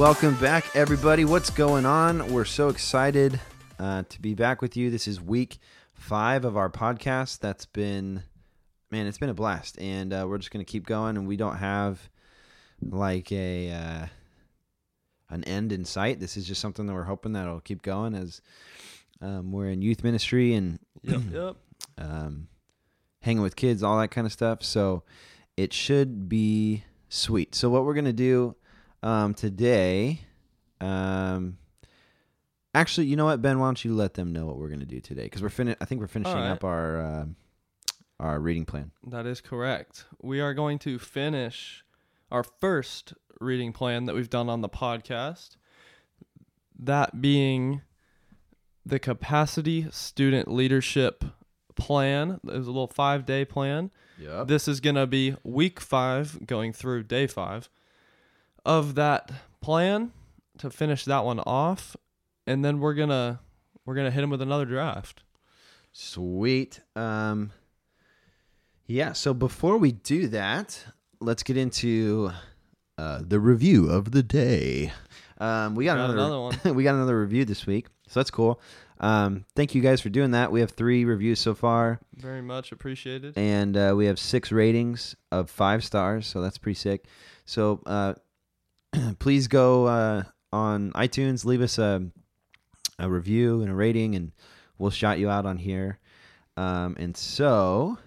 [0.00, 1.26] Welcome back, everybody.
[1.26, 2.32] What's going on?
[2.32, 3.38] We're so excited
[3.78, 4.88] uh, to be back with you.
[4.90, 5.58] This is week
[5.92, 7.40] five of our podcast.
[7.40, 8.22] That's been,
[8.90, 11.18] man, it's been a blast, and uh, we're just going to keep going.
[11.18, 12.08] And we don't have
[12.80, 14.06] like a uh,
[15.28, 16.18] an end in sight.
[16.18, 18.40] This is just something that we're hoping that it'll keep going as
[19.20, 21.56] um, we're in youth ministry and Yep, yep.
[21.98, 22.48] um,
[23.20, 24.62] hanging with kids, all that kind of stuff.
[24.62, 25.02] So
[25.58, 27.54] it should be sweet.
[27.54, 28.56] So what we're gonna do
[29.02, 30.20] um, today,
[30.80, 31.58] um,
[32.74, 33.58] actually, you know what, Ben?
[33.58, 35.24] Why don't you let them know what we're gonna do today?
[35.24, 36.50] Because we're fin- I think we're finishing right.
[36.50, 37.24] up our uh,
[38.18, 38.90] our reading plan.
[39.06, 40.04] That is correct.
[40.20, 41.84] We are going to finish
[42.30, 45.56] our first reading plan that we've done on the podcast.
[46.78, 47.82] That being
[48.84, 51.24] the capacity student leadership
[51.76, 52.40] plan.
[52.46, 53.90] It was a little five day plan.
[54.18, 54.48] Yep.
[54.48, 57.70] This is going to be week five, going through day five
[58.64, 59.30] of that
[59.60, 60.12] plan
[60.58, 61.96] to finish that one off.
[62.46, 63.38] And then we're to.
[63.86, 65.22] We're gonna hit him with another draft.
[65.92, 66.80] Sweet.
[66.94, 67.50] Um,
[68.86, 69.12] yeah.
[69.12, 70.84] So before we do that,
[71.20, 72.30] let's get into
[72.98, 74.92] uh, the review of the day.
[75.38, 76.58] Um, we got, Got another, another one.
[76.76, 78.60] we got another review this week, so that's cool.
[79.00, 80.52] Um, thank you guys for doing that.
[80.52, 83.38] We have three reviews so far, Very much appreciated.
[83.38, 87.06] and uh, we have six ratings of five stars, so that's pretty sick.
[87.46, 88.14] So uh,
[89.18, 90.22] please go uh,
[90.52, 92.10] on iTunes, leave us a
[93.00, 94.32] a review and a rating, and
[94.78, 95.98] we'll shout you out on here.
[96.56, 97.98] Um, and so,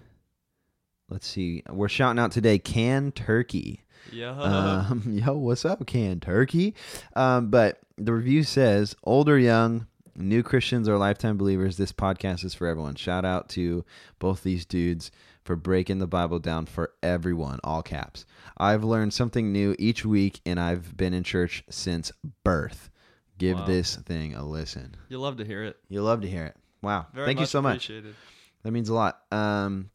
[1.09, 1.63] let's see.
[1.69, 3.83] We're shouting out today Can Turkey.
[4.11, 4.31] Yeah.
[4.39, 6.75] Um, yo, what's up, Can Turkey?
[7.15, 12.45] Um, but the review says, old or young, new Christians or lifetime believers, this podcast
[12.45, 12.95] is for everyone.
[12.95, 13.83] Shout out to
[14.19, 15.11] both these dudes
[15.43, 18.25] for breaking the Bible down for everyone, all caps.
[18.57, 22.11] I've learned something new each week, and I've been in church since
[22.43, 22.89] birth.
[23.37, 23.65] Give Wow.
[23.65, 24.95] this thing a listen.
[25.09, 25.77] you love to hear it.
[25.89, 26.55] You love to hear it.
[26.81, 27.07] Wow.
[27.13, 27.85] Very Thank you so much.
[27.89, 28.15] appreciated.
[28.63, 29.21] That means a lot.
[29.31, 29.89] Um,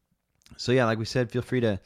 [0.57, 1.81] so yeah, like we said, feel free to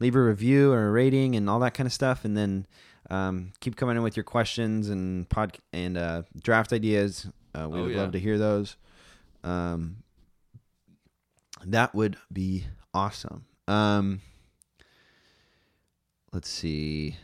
[0.00, 2.66] leave a review or a rating and all that kind of stuff, and then
[3.08, 7.28] um, keep coming in with your questions and pod and uh, draft ideas.
[7.54, 7.98] Uh, we Oh, would yeah.
[8.02, 8.76] love to hear those.
[9.44, 9.98] Um,
[11.64, 12.64] that would be
[12.96, 13.44] awesome.
[13.68, 14.20] Um,
[16.32, 17.16] let's see.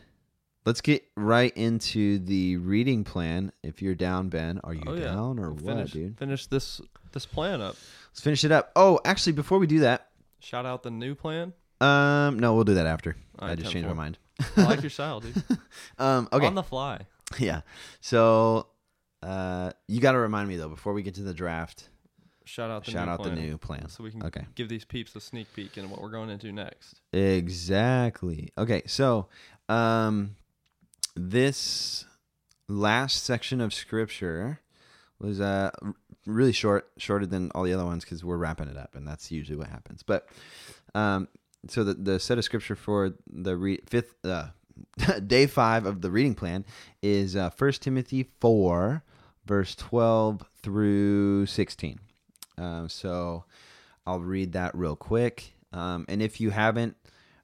[0.65, 3.51] Let's get right into the reading plan.
[3.63, 5.05] If you're down, Ben, are you Oh, yeah.
[5.05, 6.17] down or We'll what, finish, dude?
[6.17, 6.79] Finish this
[7.11, 7.75] this plan up.
[8.11, 8.71] Let's finish it up.
[8.75, 11.53] Oh, actually, before we do that, Shout out the new plan.
[11.81, 13.15] Um, no, we'll do that after.
[13.39, 13.71] I just 10-4.
[13.73, 14.17] changed my mind.
[14.57, 15.41] I like your style, dude.
[15.97, 17.01] Um, okay, On the fly.
[17.39, 17.61] yeah.
[18.01, 18.67] So,
[19.21, 21.89] uh, you got to remind me though before we get to the draft.
[22.53, 23.35] Shout out the shout new out plan.
[23.35, 23.89] the new plan.
[23.89, 24.45] So we can Okay.
[24.53, 27.01] give these peeps a sneak peek into what we're going into next.
[27.11, 28.51] Exactly.
[28.55, 29.27] Okay, so,
[29.69, 30.35] um,
[31.15, 32.05] this
[32.67, 34.59] last section of scripture
[35.19, 35.71] was uh
[36.27, 39.31] really short, shorter than all the other ones because we're wrapping it up, and that's
[39.31, 40.03] usually what happens.
[40.03, 40.29] But,
[40.93, 41.29] um,
[41.67, 44.49] so the the set of scripture for the re- fifth uh,
[45.25, 46.65] day five of the reading plan
[47.01, 49.03] is uh, 1 Timothy four,
[49.43, 51.99] verse twelve through sixteen.
[52.57, 53.45] Um, so
[54.05, 55.53] I'll read that real quick.
[55.71, 56.95] Um, and if you haven't,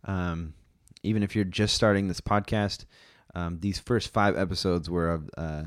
[0.05, 0.53] um,
[1.03, 2.85] even if you're just starting this podcast,
[3.35, 5.63] um, these first five episodes were of uh,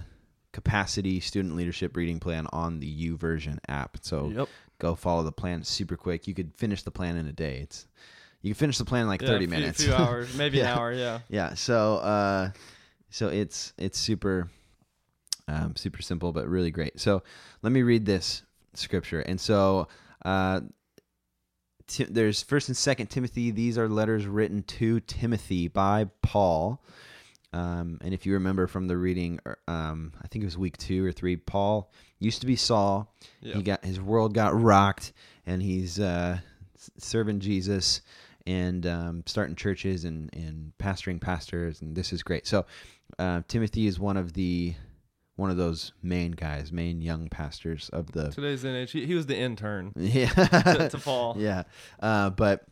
[0.53, 3.97] capacity student leadership reading plan on the YouVersion app.
[4.03, 4.49] So yep.
[4.79, 6.27] go follow the plan super quick.
[6.27, 7.59] You could finish the plan in a day.
[7.63, 7.87] It's
[8.43, 9.85] you can finish the plan in like Yeah, 30 a few- minutes.
[9.85, 10.73] few hours, maybe Yeah.
[10.73, 10.93] an hour.
[10.93, 11.21] Yeah.
[11.29, 11.55] yeah.
[11.55, 12.51] So uh,
[13.11, 14.51] so it's it's super
[15.49, 17.01] um, super simple but really great.
[17.01, 17.23] So
[17.63, 18.43] let me read this
[18.75, 19.21] scripture.
[19.21, 19.89] And so
[20.25, 20.61] uh,
[21.87, 23.51] Ti- there's First and Second Timothy.
[23.51, 26.83] These are letters written to Timothy by Paul.
[27.53, 30.79] Um, and if you remember from the reading, er, um, I think it was week
[30.79, 31.37] two or three.
[31.37, 33.15] Paul used to be Saul.
[33.43, 33.57] Yep.
[33.57, 35.13] He got his world got rocked,
[35.45, 36.39] and he's uh,
[36.99, 38.01] serving Jesus
[38.47, 42.47] and um, starting churches and and pastoring pastors, and this is great.
[42.47, 42.65] So
[43.19, 44.75] uh, Timothy is one of the
[45.37, 48.91] one of those main guys, main young pastors of the Today's NH.
[48.91, 51.37] He, he was the intern yeah to, to Paul.
[51.39, 51.65] yeah
[52.01, 52.65] uh, but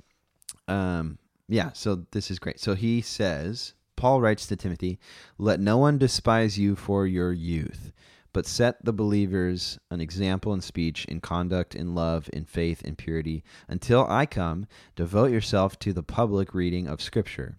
[0.68, 1.18] um
[1.48, 4.98] yeah so this is great so he says Paul writes to Timothy,
[5.36, 7.92] "Let no one despise you for your youth,
[8.32, 12.96] but set the believers an example in speech, in conduct, in love, in faith, in
[12.96, 13.44] purity.
[13.68, 14.66] Until I come,
[14.96, 17.58] devote yourself to the public reading of Scripture."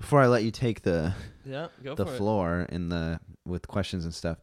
[0.00, 1.14] before I let you take the
[1.44, 4.38] Yeah, go the floor in the with questions and stuff.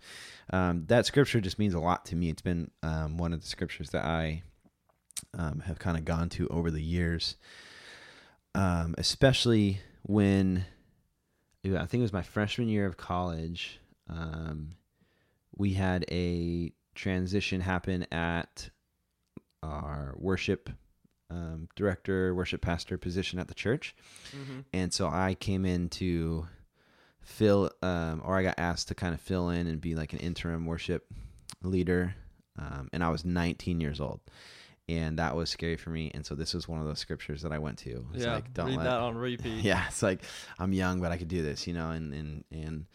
[0.52, 2.30] Um, that scripture just means a lot to me.
[2.30, 4.44] It's been um, one of the scriptures that I
[5.34, 7.36] um, have kind of gone to over the years,
[8.54, 10.66] um, especially when
[11.66, 13.80] I think it was my freshman year of college.
[14.10, 14.76] Um,
[15.56, 18.70] we had a transition happen at
[19.64, 20.70] our worship
[21.30, 23.96] um, director, worship pastor position at the church.
[24.34, 24.64] Mhm.
[24.74, 26.48] and so I came in to
[27.22, 30.20] fill, um, or I got asked to kind of fill in and be like an
[30.20, 31.06] interim worship
[31.62, 32.16] leader,
[32.58, 34.22] um, and I was 19 years old,
[34.88, 36.10] and that was scary for me.
[36.14, 38.08] And so this was one of those scriptures that I went to.
[38.14, 39.64] It's Yeah, like, don't read let, that on repeat.
[39.64, 40.24] yeah, it's like
[40.58, 42.86] I'm young, but I could do this, you know, and and and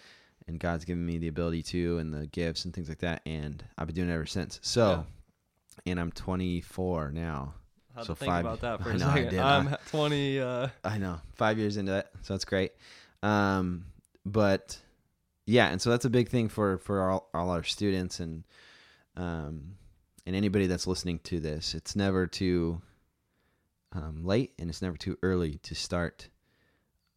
[0.48, 3.62] and God's given me the ability to, and the gifts and things like that, and
[3.76, 4.58] I've been doing it ever since.
[4.62, 5.06] So,
[5.86, 7.54] and I'm 24 now.
[7.94, 9.30] Had So to think five- about that for I a know, I second.
[9.30, 9.76] did, I'm huh?
[9.90, 10.40] 20.
[10.40, 12.72] Uh, I know, five years into it, so that's great.
[13.22, 13.84] Um,
[14.24, 14.78] but
[15.46, 18.44] yeah, and so that's a big thing for for all, all our students and
[19.16, 19.74] um
[20.26, 21.74] and anybody that's listening to this.
[21.74, 22.80] It's never too
[23.92, 26.28] um, late, and it's never too early to start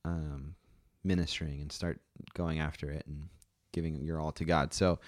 [0.03, 0.55] um,
[1.03, 2.01] ministering and start
[2.33, 3.29] going after it and
[3.71, 4.73] giving your all to God.
[4.73, 4.99] So.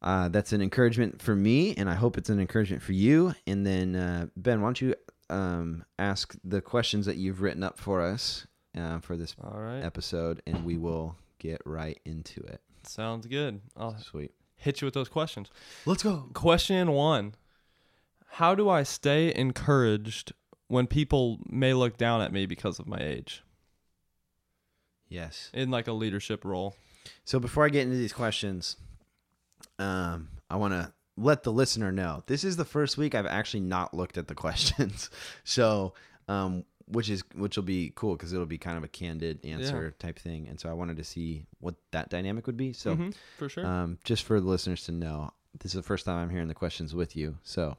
[0.00, 3.34] Uh, that's an encouragement for me, and I hope it's an encouragement for you.
[3.46, 4.94] And then, uh, Ben, why don't you
[5.28, 8.46] um, ask the questions that you've written up for us
[8.76, 9.80] uh, for this right.
[9.80, 12.60] episode, and we will get right into it.
[12.84, 13.60] Sounds good.
[13.76, 14.32] I'll Sweet.
[14.56, 15.50] hit you with those questions.
[15.84, 16.28] Let's go.
[16.32, 17.34] Question one
[18.26, 20.32] How do I stay encouraged
[20.68, 23.42] when people may look down at me because of my age
[25.08, 25.50] Yes.
[25.52, 26.76] in like a leadership role?
[27.24, 28.76] So before I get into these questions,
[29.78, 33.60] um, I want to let the listener know this is the first week I've actually
[33.60, 35.10] not looked at the questions.
[35.44, 35.94] so,
[36.28, 39.90] um, which is which will be cool because it'll be kind of a candid answer
[39.98, 42.72] type thing, and so I wanted to see what that dynamic would be.
[42.72, 43.66] So, Mhm, for sure.
[43.66, 46.54] um, just for the listeners to know, this is the first time I'm hearing the
[46.54, 47.36] questions with you.
[47.42, 47.76] So,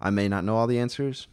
[0.00, 1.26] I may not know all the answers,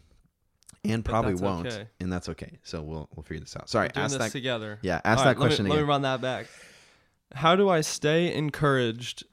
[0.85, 1.87] and probably won't, okay.
[1.99, 2.59] and that's okay.
[2.63, 3.69] So we'll we'll figure this out.
[3.69, 4.31] Sorry, We're doing ask this that.
[4.31, 4.79] together.
[4.81, 6.47] Yeah, ask All that right, let me- question Let me run that back.
[7.33, 9.23] How do I stay encouraged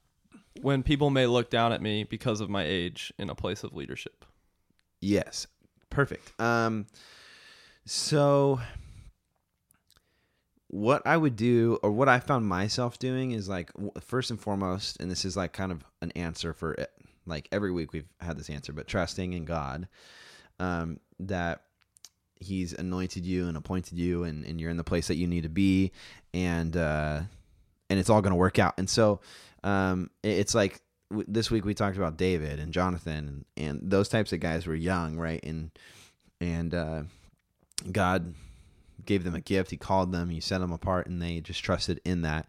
[0.62, 3.74] when people may look down at me because of my age in a place of
[3.74, 4.24] leadership?
[5.00, 5.46] Yes.
[5.90, 6.38] Perfect.
[6.40, 6.86] Um
[7.84, 8.60] so
[10.68, 13.70] what I would do or what I found myself doing is like
[14.00, 16.90] first and foremost and this is like kind of an answer for it.
[17.26, 19.88] Like every week we've had this answer but trusting in God
[20.60, 21.62] um that
[22.40, 25.42] he's anointed you and appointed you and, and you're in the place that you need
[25.42, 25.90] to be
[26.32, 27.20] and uh
[27.90, 28.74] and it's all going to work out.
[28.78, 29.20] And so
[29.64, 34.08] um it's like w- this week we talked about David and Jonathan and, and those
[34.08, 35.42] types of guys were young, right?
[35.44, 35.70] And
[36.40, 37.02] and uh,
[37.90, 38.34] God
[39.04, 39.70] gave them a gift.
[39.70, 40.28] He called them.
[40.30, 42.48] He set them apart, and they just trusted in that.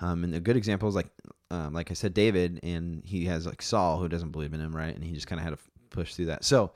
[0.00, 1.08] Um, and a good example is like,
[1.50, 4.74] um, like I said, David, and he has like Saul who doesn't believe in him,
[4.74, 4.94] right?
[4.94, 6.44] And he just kind of had to f- push through that.
[6.44, 6.72] So,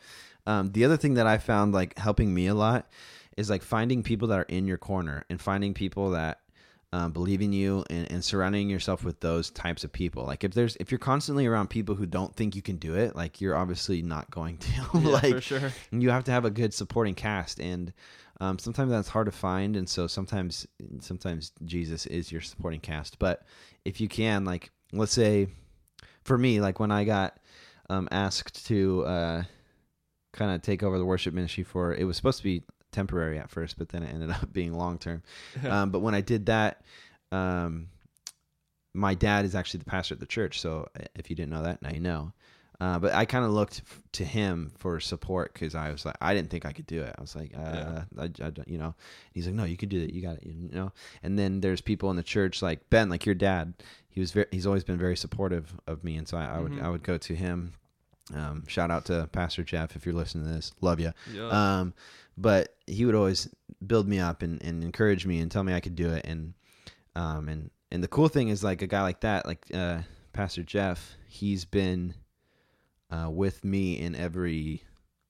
[0.46, 2.88] um, the other thing that I found like helping me a lot
[3.36, 6.40] is like finding people that are in your corner and finding people that
[6.92, 10.24] um, believe in you and, and surrounding yourself with those types of people.
[10.24, 13.16] Like if there's if you're constantly around people who don't think you can do it,
[13.16, 14.70] like you're obviously not going to.
[14.94, 15.72] Yeah, like for sure.
[15.90, 17.92] you have to have a good supporting cast and
[18.40, 20.66] um, sometimes that's hard to find and so sometimes
[21.00, 23.46] sometimes jesus is your supporting cast but
[23.84, 25.46] if you can like let's say
[26.24, 27.38] for me like when i got
[27.88, 29.42] um, asked to uh,
[30.32, 33.50] kind of take over the worship ministry for it was supposed to be temporary at
[33.50, 35.22] first but then it ended up being long term
[35.68, 36.82] um, but when i did that
[37.32, 37.88] um,
[38.94, 41.62] my dad is actually the pastor at the church so uh, if you didn't know
[41.62, 42.32] that now you know
[42.80, 46.16] uh, but I kind of looked f- to him for support because I was like,
[46.20, 47.14] I didn't think I could do it.
[47.16, 48.04] I was like, uh, Yeah.
[48.18, 48.96] I, I don't- you know,
[49.30, 50.12] he's like, no, you can do it.
[50.12, 50.46] You got it.
[50.46, 50.90] You know.
[51.22, 53.74] And then there's people in the church like Ben, like your dad.
[54.08, 56.72] He was very, he's always been very supportive of me, and so I, I would
[56.72, 56.82] Mhm.
[56.82, 57.74] I would go to him.
[58.34, 60.72] Um, shout out to Pastor Jeff if you're listening to this.
[60.80, 61.12] Love you.
[61.32, 61.50] Yeah.
[61.50, 61.94] Um,
[62.36, 63.48] but he would always
[63.86, 66.54] build me up and, and encourage me and tell me I could do it and
[67.14, 69.98] um and and the cool thing is like a guy like that, like uh,
[70.32, 72.14] Pastor Jeff, he's been
[73.10, 74.82] uh, with me in every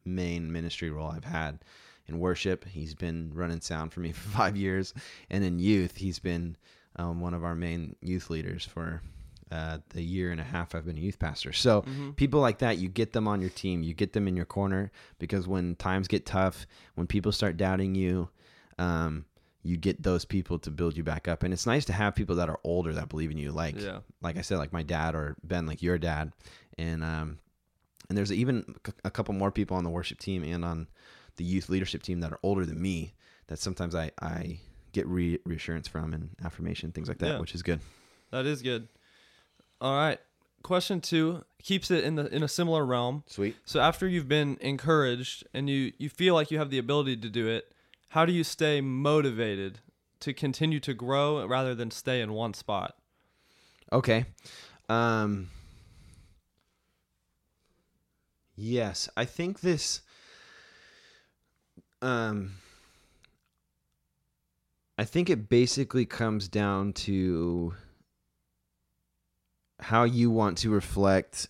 [0.05, 1.59] main ministry role I've had.
[2.07, 4.95] In worship, he's been running sound for me for five years,
[5.29, 6.57] and in youth, he's been
[6.95, 9.03] um, one of our main youth leaders for
[9.53, 11.53] uh, the year and a half I've been a youth pastor.
[11.53, 12.17] So Mhm.
[12.17, 14.91] people like that, you get them on your team, you get them in your corner
[15.19, 18.31] because when times get tough, when people start doubting you,
[18.79, 19.27] um,
[19.63, 21.43] you get those people to build you back up.
[21.43, 24.01] And it's nice to have people that are older that believe in you, like yeah.
[24.23, 26.33] like I said, like my dad or Ben, like your dad,
[26.79, 27.39] and um,
[28.09, 30.89] and there's even a couple more people on the worship team and on
[31.37, 33.15] the youth leadership team that are older than me
[33.47, 34.59] that sometimes I I
[34.93, 37.41] get re- reassurance from and affirmation things like that, Yeah.
[37.41, 37.81] which is good.
[38.31, 38.89] That is good.
[39.83, 40.21] All right.
[40.63, 43.25] Question two keeps it in the in a similar realm.
[43.27, 43.57] Sweet.
[43.65, 47.29] So after you've been encouraged and you you feel like you have the ability to
[47.29, 47.75] do it,
[48.11, 49.81] how do you stay motivated
[50.21, 52.95] to continue to grow rather than stay in one spot?
[53.93, 54.25] Okay.
[54.89, 55.51] Um
[58.55, 60.03] Yes, I think this
[62.01, 62.53] um
[64.97, 67.75] I think it basically comes down to
[69.83, 71.49] how you want to reflect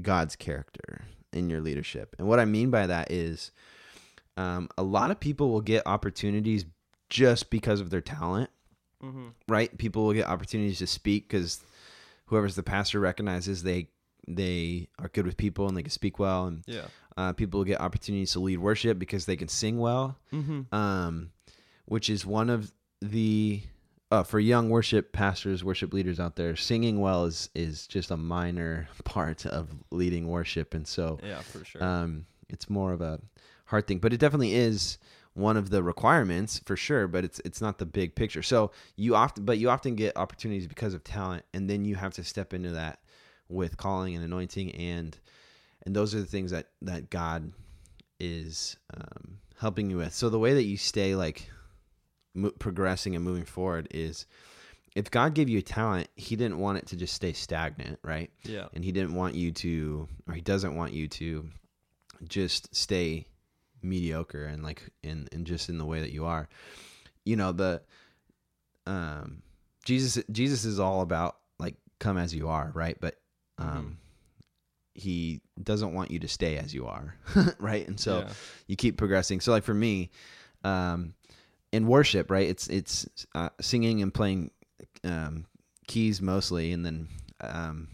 [0.00, 1.02] God's character
[1.32, 2.16] in your leadership.
[2.18, 3.50] And what I mean by that is
[4.36, 6.64] um, a lot of people will get opportunities
[7.08, 8.50] just because of their talent
[9.02, 9.28] Mm-hmm.
[9.48, 9.76] right?
[9.78, 11.60] People will get opportunities to speak because
[12.26, 13.88] whoever's the pastor recognizes they
[14.28, 16.84] they are good with people and they can speak well, and Yeah.
[17.16, 20.74] uh, people will get opportunities to lead worship because they can sing well, Mm-hmm.
[20.74, 21.30] um,
[21.86, 23.62] which is one of the
[24.10, 26.56] uh, for young worship pastors, worship leaders out there.
[26.56, 31.64] Singing well is is just a minor part of leading worship, and so Yeah, for
[31.64, 31.82] sure.
[31.82, 33.20] um, it's more of a
[33.66, 34.98] hard thing, but it definitely is
[35.34, 37.06] one of the requirements for sure.
[37.06, 38.42] But it's it's not the big picture.
[38.42, 42.14] So you often, but you often get opportunities because of talent, and then you have
[42.14, 43.00] to step into that
[43.48, 45.16] with calling and anointing, and
[45.86, 47.52] and those are the things that that God
[48.18, 50.12] is um, helping you with.
[50.12, 51.48] So the way that you stay like
[52.34, 54.26] mo- progressing and moving forward is.
[54.96, 58.28] If God gave you a talent, He didn't want it to just stay stagnant, right?
[58.42, 58.66] yeah.
[58.74, 61.48] and he didn't want you to or he doesn't want you to
[62.26, 63.26] just stay
[63.82, 66.48] mediocre and like in and just in the way that you are
[67.24, 67.80] you know the
[68.86, 69.42] um
[69.84, 73.14] jesus jesus is all about like come as you are right but
[73.58, 73.96] um
[74.94, 77.16] he doesn't want you to stay as you are
[77.58, 78.32] right and so yeah.
[78.66, 79.40] you keep progressing.
[79.40, 80.10] So like for me,
[80.64, 81.14] um,
[81.72, 82.48] in worship, right?
[82.48, 84.50] It's it's uh, singing and playing
[85.04, 85.46] um,
[85.86, 87.08] keys mostly, and then
[87.40, 87.88] um,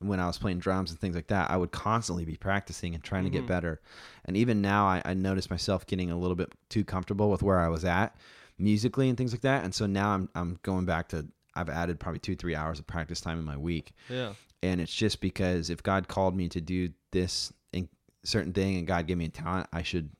[0.00, 3.02] when I was playing drums and things like that, I would constantly be practicing and
[3.04, 3.34] trying to Mhm.
[3.34, 3.80] get better.
[4.24, 7.60] And even now, I, I noticed myself getting a little bit too comfortable with where
[7.60, 8.16] I was at
[8.58, 9.64] musically and things like that.
[9.64, 12.86] And so now I'm I'm going back to I've added probably two three hours of
[12.86, 14.32] practice time in my week yeah.
[14.62, 17.88] and it's just because if God called me to do this in
[18.24, 20.10] certain thing and God gave me a talent, I should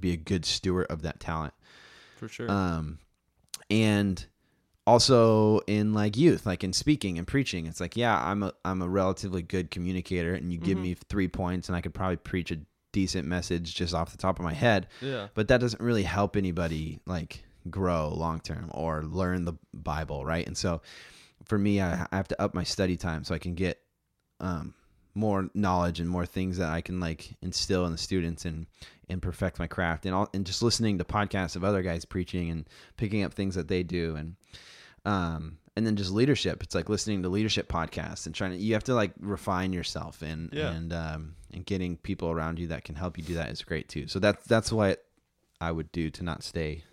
[0.00, 1.54] be a good steward of that talent.
[2.16, 2.50] For sure.
[2.50, 2.98] Um,
[3.70, 4.24] and
[4.86, 8.82] also in like youth, like in speaking and preaching, it's like yeah, I'm a I'm
[8.82, 10.82] a relatively good communicator, and you give Mhm.
[10.82, 12.58] me three points, and I could probably preach a
[12.92, 15.28] decent message just off the top of my head, yeah.
[15.34, 20.46] but that doesn't really help anybody like grow long term or learn the Bible, right?
[20.46, 20.80] And so
[21.44, 23.80] for me, I, I have to up my study time so I can get
[24.40, 24.72] um,
[25.16, 28.66] more knowledge and more things that I can like instill in the students and
[29.08, 32.50] and perfect my craft and all and just listening to podcasts of other guys preaching
[32.50, 34.36] and picking up things that they do and
[35.04, 38.72] um and then just leadership it's like listening to leadership podcasts and trying to you
[38.74, 40.70] have to like refine yourself and Yeah.
[40.72, 43.88] and um and getting people around you that can help you do that is great
[43.88, 45.04] too so that's that's what
[45.60, 46.84] I would do to not stay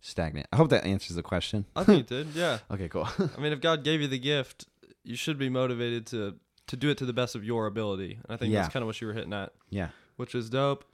[0.00, 2.28] stagnant I hope that answers the question I think it did.
[2.34, 2.58] Yeah.
[2.70, 4.66] okay cool I mean, if God gave you the gift,
[5.04, 6.36] you should be motivated to
[6.68, 8.14] to do it to the best of your ability.
[8.24, 8.62] And I think Yeah.
[8.62, 10.84] that's kind of what you were hitting at, yeah which is dope.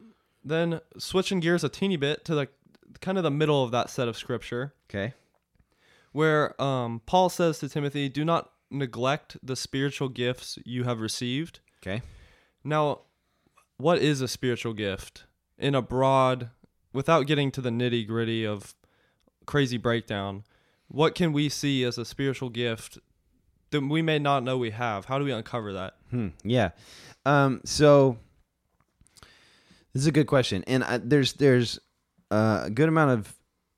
[0.45, 2.49] Then switching gears a teeny bit to the
[3.01, 5.15] kind of the middle of that set of scripture, okay
[6.13, 11.61] where um, Paul says to Timothy, "Do not neglect the spiritual gifts you have received."
[11.83, 12.03] okay
[12.65, 13.01] Now,
[13.77, 15.25] what is a spiritual gift
[15.59, 16.51] in a broad,
[16.93, 18.75] without getting to the nitty gritty of
[19.47, 20.45] crazy breakdown?
[20.89, 22.99] What can we see as a spiritual gift
[23.71, 25.05] that we may not know we have?
[25.05, 25.95] How do we uncover that?
[26.11, 26.29] Hmm.
[26.45, 26.71] Yeah.
[27.27, 27.61] Um.
[27.65, 28.19] So
[29.93, 31.79] this is a good question, and I, there's there's
[32.31, 33.35] uh, a good amount of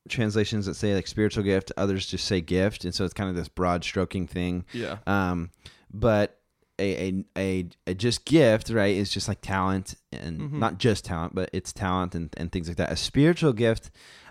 [0.08, 1.72] translations that say like spiritual gift.
[1.76, 4.64] Others just say gift, and so it's kind of this broad stroking thing.
[4.72, 4.98] Yeah.
[5.06, 5.50] Um.
[5.92, 6.38] But
[6.78, 10.52] a a a, a just gift, right, is just like talent, and Mhm.
[10.58, 12.92] not just talent, but it's talent and and things like that.
[12.92, 13.90] A spiritual gift,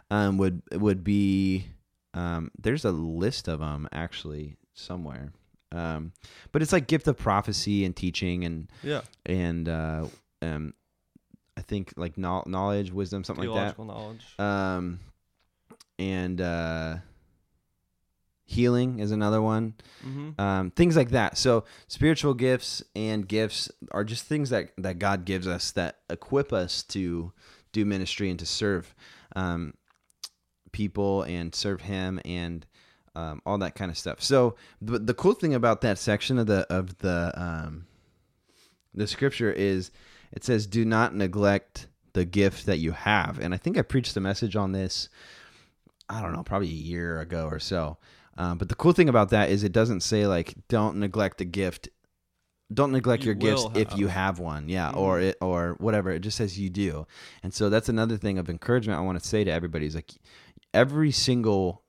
[0.09, 1.67] um, would would be
[2.15, 5.31] Um, there's a list of them actually somewhere.
[5.71, 6.13] Um,
[6.51, 9.01] but it's like gift of prophecy and teaching and Yeah.
[9.25, 10.05] and uh,
[10.41, 10.73] um,
[11.57, 13.83] I think like knowl- knowledge, wisdom, something like that.
[13.83, 14.25] Knowledge.
[14.39, 14.99] Um,
[15.99, 16.97] and uh,
[18.45, 19.75] healing is another one.
[20.05, 20.39] mm-hmm.
[20.41, 21.37] Um, things like that.
[21.37, 26.51] So spiritual gifts and gifts are just things that that God gives us that equip
[26.51, 27.31] us to
[27.71, 28.95] do ministry and to serve
[29.35, 29.73] um,
[30.71, 32.65] people and serve Him and
[33.15, 34.21] um, all that kind of stuff.
[34.21, 37.85] So the the cool thing about that section of the of the um,
[38.93, 39.91] the scripture is
[40.31, 44.15] it says, "Do not neglect the gift that you have." And I think I preached
[44.17, 45.09] a message on this.
[46.09, 47.97] I don't know, probably a year ago or so.
[48.37, 51.45] Um, but the cool thing about that is it doesn't say like don't neglect the
[51.45, 51.89] gift,
[52.73, 54.37] don't neglect You your gifts will if you have.
[54.37, 56.09] have one, yeah, or it or whatever.
[56.09, 57.05] It just says you do,
[57.43, 60.13] and so that's another thing of encouragement I want to say to everybody is like
[60.73, 61.83] every single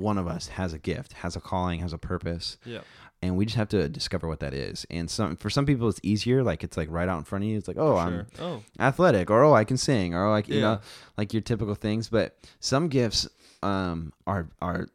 [0.00, 2.80] one of us has a gift, has a calling, has a purpose, Yeah.
[3.22, 4.86] and we just have to discover what that is.
[4.90, 7.50] And some for some people it's easier, like it's like right out in front of
[7.50, 7.56] you.
[7.58, 8.26] It's like oh I'm.
[8.40, 8.62] Oh.
[8.78, 10.80] athletic or oh I can sing or oh I can, you know
[11.16, 13.28] like your typical things but some gifts
[13.62, 14.88] um are are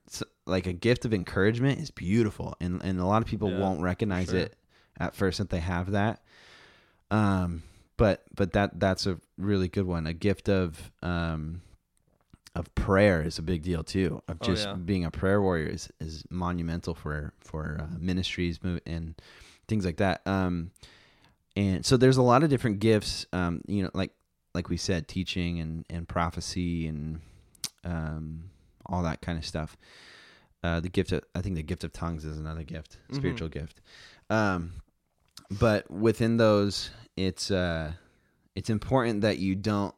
[0.47, 3.81] like a gift of encouragement is beautiful and and a lot of people Yeah, won't
[3.81, 4.39] recognize sure.
[4.39, 4.55] it
[5.00, 6.21] at first that they have that
[7.12, 7.62] um
[7.97, 11.62] but but that that's a really good one a gift of um
[12.55, 14.74] of prayer is a big deal too of Oh, just yeah.
[14.75, 19.15] being a prayer warrior is, is monumental for for uh, ministries and
[19.67, 20.71] things like that um
[21.57, 24.12] and so there's a lot of different gifts um you know like
[24.53, 27.19] like we said teaching and and prophecy and
[27.83, 28.50] um
[28.85, 29.75] all that kind of stuff
[30.63, 33.15] uh the gift of i think the gift of tongues is another gift Mhm.
[33.15, 33.81] spiritual gift
[34.29, 34.71] um
[35.59, 37.91] but within those it's uh
[38.55, 39.93] it's important that you don't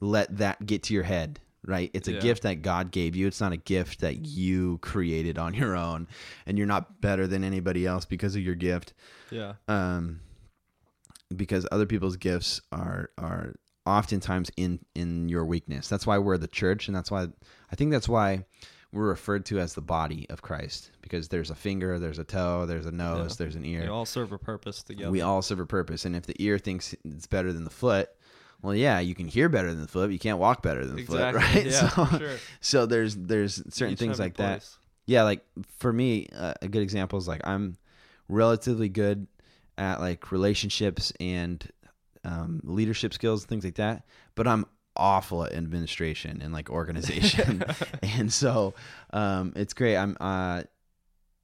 [0.00, 2.20] let that get to your head right it's a Yeah.
[2.20, 6.06] gift that god gave you it's not a gift that you created on your own
[6.46, 8.94] and you're not better than anybody else because of your gift
[9.30, 9.54] Yeah.
[9.68, 10.20] um,
[11.34, 15.88] because other people's gifts are are oftentimes in in your weakness.
[15.88, 17.28] That's why we're the church, and that's why
[17.70, 18.44] I think that's why
[18.92, 22.64] we're referred to as the body of Christ because there's a finger, there's a toe,
[22.66, 23.36] there's a nose, Yeah.
[23.44, 23.90] there's an They ear.
[23.90, 25.10] all serve a purpose together.
[25.10, 28.08] We all serve a purpose, and if the ear thinks it's better than the foot.
[28.66, 31.02] Well, yeah, you can hear better than the foot, you can't walk better than the
[31.06, 31.40] exactly.
[31.40, 31.66] foot, right?
[31.66, 31.88] Yeah.
[31.88, 32.36] so, sure.
[32.60, 34.78] so there's there's certain Each things like that place.
[35.06, 35.44] yeah like
[35.78, 37.76] for me uh, a good example is like i'm
[38.28, 39.26] relatively good
[39.78, 41.70] at like relationships and
[42.24, 44.02] um, leadership skills and things like that
[44.34, 47.62] but i'm awful at administration and like organization
[48.02, 48.74] and so
[49.12, 50.62] um, it's great i'm uh,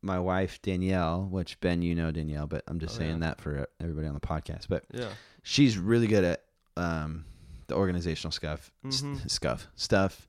[0.02, 3.28] my wife danielle which ben you know danielle but i'm just Oh, saying yeah.
[3.28, 5.11] that for everybody on the podcast but Yeah.
[5.44, 6.42] she's really good at
[6.76, 7.24] um,
[7.66, 9.30] the organizational stuff, s- Mhm.
[9.30, 10.28] stuff, stuff,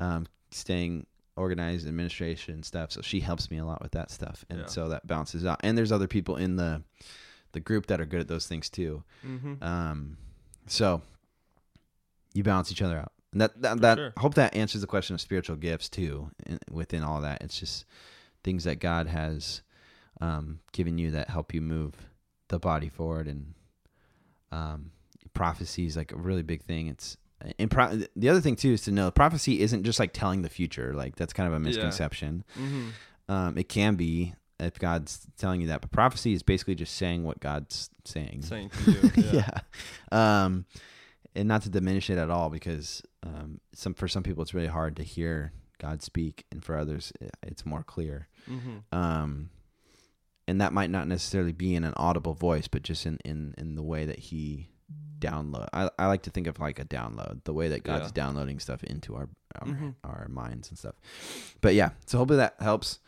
[0.00, 2.90] um, staying organized, administration stuff.
[2.92, 4.66] So she helps me a lot with that stuff, and Yeah.
[4.66, 5.60] so that balances out.
[5.62, 6.82] And there's other people in the
[7.52, 9.02] the group that are good at those things too.
[9.26, 9.62] Mm-hmm.
[9.64, 10.18] Um,
[10.66, 11.00] so
[12.34, 13.12] you balance each other out.
[13.32, 14.12] And that that, that sure.
[14.16, 16.30] I hope that answers the question of spiritual gifts too.
[16.46, 17.84] in- Within all that, it's just
[18.44, 19.62] things that God has
[20.20, 21.94] um, given you that help you move
[22.48, 23.54] the body forward, and
[24.50, 24.90] um,
[25.38, 26.88] prophecy is like a really big thing.
[26.88, 27.16] It's
[27.58, 30.48] and pro- the other thing too is to know prophecy isn't just like telling the
[30.48, 30.92] future.
[30.94, 31.68] Like that's kind of a Yeah.
[31.68, 32.44] misconception.
[32.58, 32.88] Mm-hmm.
[33.32, 37.22] Um, it can be if God's telling you that, but prophecy is basically just saying
[37.22, 38.42] what God's saying.
[38.42, 39.10] Saying to you.
[39.32, 39.50] Yeah.
[40.12, 40.44] yeah.
[40.44, 40.66] Um,
[41.36, 44.66] and not to diminish it at all, because um, some for some people it's really
[44.66, 47.12] hard to hear God speak, and for others
[47.44, 48.26] it's more clear.
[48.50, 48.78] Mm-hmm.
[48.98, 49.50] Um,
[50.48, 53.76] and that might not necessarily be in an audible voice, but just in in in
[53.76, 54.70] the way that He
[55.18, 55.68] download.
[55.72, 58.10] I I like to think of like a download, the way that God's Yeah.
[58.14, 59.28] downloading stuff into our
[59.60, 59.94] our, Mhm.
[60.04, 60.94] our minds and stuff.
[61.60, 62.98] But yeah, so hopefully that helps.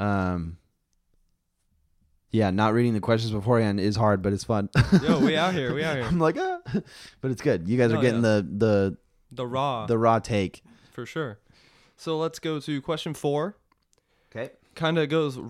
[0.00, 0.56] Um,
[2.30, 4.70] yeah, not reading the questions beforehand is hard, but it's fun.
[5.02, 5.74] Yo, we out here.
[5.74, 6.04] We out here.
[6.06, 6.60] I'm like, ah.
[7.20, 7.68] but it's good.
[7.68, 8.96] You guys are Oh, getting the the
[9.30, 9.86] The raw.
[9.86, 10.62] the raw take.
[10.92, 11.38] for sure.
[11.96, 13.56] So let's go to question four.
[14.30, 14.52] Okay.
[14.74, 15.44] Kind of goes r-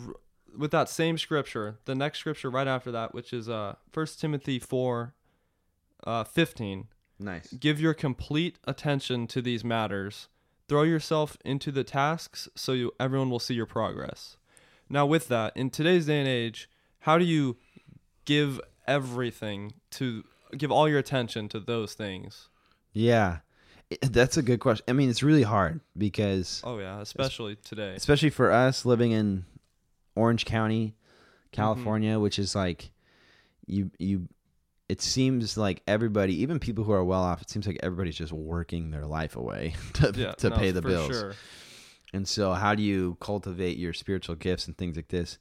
[0.56, 1.78] with that same scripture.
[1.85, 5.14] The next scripture right after that, which is uh First Timothy four,
[6.04, 6.88] uh, fifteen.
[7.18, 7.52] Nice.
[7.52, 10.28] Give your complete attention to these matters.
[10.68, 14.36] Throw yourself into the tasks so you everyone will see your progress.
[14.88, 16.68] Now, with that, in today's day and age,
[17.00, 17.56] how do you
[18.24, 20.24] give everything to
[20.56, 22.48] give all your attention to those things?
[22.92, 23.38] Yeah,
[24.02, 24.84] that's a good question.
[24.88, 27.94] I mean, it's really hard because, Oh yeah, especially today.
[27.96, 29.44] especially for us living in
[30.14, 30.94] Orange County,
[31.52, 32.22] California, Mm-hmm.
[32.22, 32.90] which is like
[33.66, 34.28] you you.
[34.92, 38.33] It seems like everybody, even people who are well off, it seems like everybody's just
[38.33, 41.09] working their life away to Yeah, to no, pay the bills.
[41.16, 41.35] Sure.
[42.12, 45.38] and so how do you cultivate your spiritual gifts and things like this?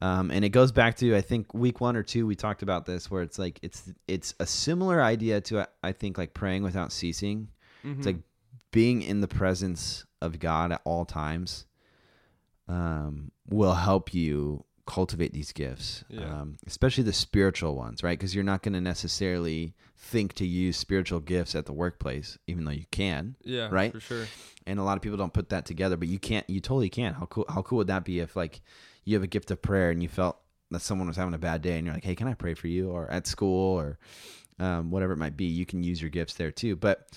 [0.00, 2.84] Um, and it goes back to I think week one or two we talked about
[2.84, 6.92] this where it's like it's it's a similar idea to I think like praying without
[6.92, 7.48] ceasing.
[7.84, 7.96] Mhm.
[7.98, 8.18] It's like
[8.70, 11.64] being in the presence of God at all times
[12.68, 16.40] um, will help you cultivate these gifts, Yeah.
[16.42, 18.18] um, especially the spiritual ones, right?
[18.18, 22.64] Because you're not going to necessarily think to use spiritual gifts at the workplace, even
[22.64, 23.36] though you can.
[23.42, 23.92] yeah, right?
[23.92, 24.26] for sure.
[24.66, 26.48] And a lot of people don't put that together, but you can't.
[26.50, 27.14] You totally can.
[27.14, 27.44] How cool?
[27.48, 28.60] How cool would that be if like
[29.04, 30.38] you have a gift of prayer and you felt
[30.70, 32.66] that someone was having a bad day and you're like, hey, can I pray for
[32.68, 32.90] you?
[32.90, 33.98] Or at school or
[34.58, 36.76] um, whatever it might be, you can use your gifts there too.
[36.76, 37.08] But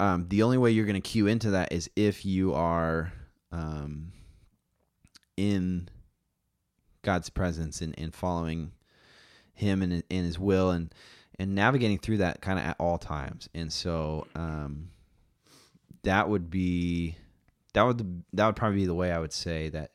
[0.00, 3.12] um, the only way you're going to cue into that is if you are
[3.52, 4.12] um,
[5.36, 5.88] in
[7.04, 8.72] God's presence and, and following
[9.52, 10.92] Him and, and His will and
[11.38, 13.48] and navigating through that kind of at all times.
[13.54, 14.90] And so um,
[16.04, 17.16] that would be
[17.74, 19.90] that would that would probably be the way I would say that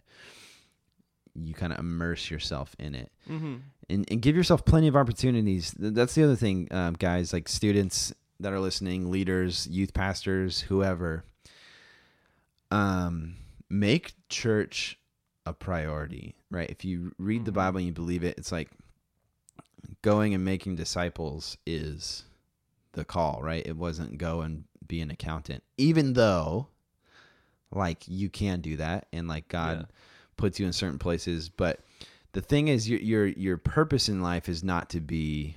[1.35, 3.55] you kind of immerse yourself in it Mm-hmm.
[3.89, 5.73] and, and give yourself plenty of opportunities.
[5.77, 11.23] That's the other thing, um, guys, like students that are listening, leaders, youth pastors, whoever.
[12.71, 13.35] Um,
[13.69, 14.97] make church
[15.49, 16.69] a priority, right?
[16.69, 17.55] If you read the Mhm.
[17.55, 18.69] Bible and you believe it, it's like
[20.01, 22.23] going and making disciples is
[22.93, 23.65] the call, right?
[23.65, 26.67] It wasn't go and be an accountant, even though,
[27.71, 29.85] like, you can do that, and like God Yeah.
[30.37, 31.79] puts you in certain places, but
[32.33, 35.55] the thing is your your your purpose in life is not to be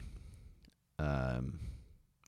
[0.98, 1.58] um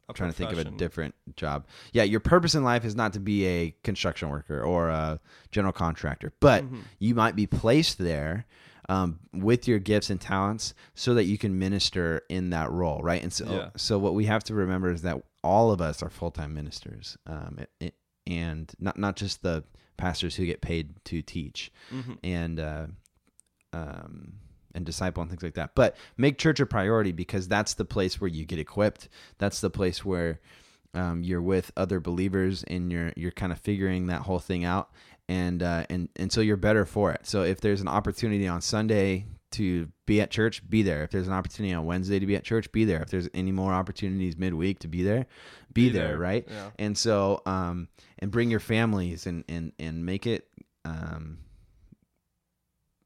[0.08, 1.66] I'm trying to think of a different job.
[1.92, 5.18] Yeah, your purpose in life is not to be a construction worker or a
[5.50, 6.82] general contractor, but Mhm.
[6.98, 8.46] you might be placed there
[8.90, 13.22] um, with your gifts and talents so that you can minister in that role, right?
[13.22, 13.70] And so, Yeah.
[13.78, 17.16] so what we have to remember is that all of us are full time ministers,
[17.26, 17.94] um, it, it-
[18.26, 19.64] and not not just the
[19.96, 22.18] pastors who get paid to teach Mhm.
[22.22, 22.86] and uh,
[23.72, 24.34] um,
[24.74, 25.74] and disciple and things like that.
[25.74, 29.08] But make church a priority because that's the place where you get equipped.
[29.38, 30.40] That's the place where
[30.94, 34.90] um, you're with other believers and you're you're kind of figuring that whole thing out,
[35.28, 37.26] and uh, and and so you're better for it.
[37.26, 41.04] So if there's an opportunity on Sunday to be at church, be there.
[41.04, 43.00] If there's an opportunity on Wednesday to be at church, be there.
[43.02, 45.26] If there's any more opportunities midweek to be there,
[45.72, 46.44] be, there, right?
[46.48, 46.70] Yeah.
[46.78, 50.48] and so um and bring your families and and and make it
[50.84, 51.38] um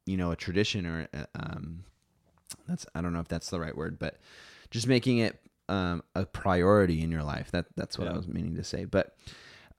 [0.08, 1.84] you know a tradition or uh, um
[2.66, 4.18] that's i don't know if that's the right word but
[4.70, 8.56] just making it um a priority in your life that that's what i was meaning
[8.56, 9.14] to say but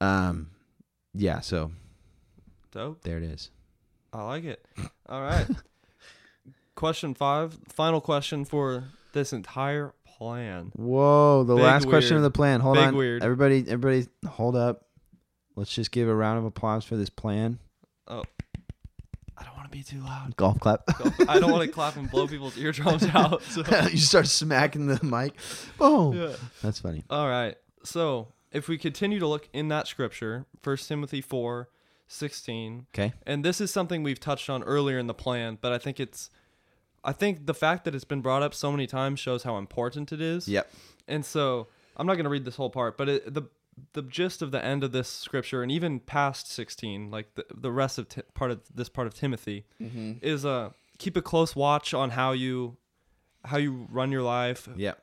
[0.00, 0.48] um
[1.14, 1.70] yeah so
[2.72, 3.02] Dope.
[3.02, 3.50] there it is
[4.12, 4.66] I like it.
[5.08, 5.46] All right.
[6.74, 7.56] question five.
[7.68, 10.72] Final question for this entire plan.
[10.74, 13.22] whoa the Big last question of the plan hold Big on weird.
[13.22, 14.84] everybody everybody hold up
[15.56, 17.58] let's just give a round of applause for this plan
[18.08, 18.24] Oh,
[19.70, 20.36] I don't to be too loud.
[20.36, 20.82] golf clap
[21.28, 23.42] I don't want to clap and blow people's eardrums out.
[23.50, 23.62] So.
[23.88, 25.34] you start smacking the mic
[25.78, 26.36] boom Yeah.
[26.62, 27.56] that's funny All right.
[27.84, 31.68] So if we continue to look in that scripture, 1 Timothy 4
[32.08, 35.78] 16, okay and this is something we've touched on earlier in the plan, but I
[35.78, 36.28] think it's,
[37.04, 40.12] I think the fact that it's been brought up so many times shows how important
[40.12, 40.48] it is.
[40.48, 40.70] yep
[41.08, 43.42] And so I'm not going to read this whole part, but it, the
[43.92, 47.70] the gist of the end of this scripture and even past 16, like the, the
[47.70, 49.64] rest of ti part of this part of Timothy,
[50.22, 52.76] is uh keep a close watch on how you
[53.44, 54.94] how you run your life, yeah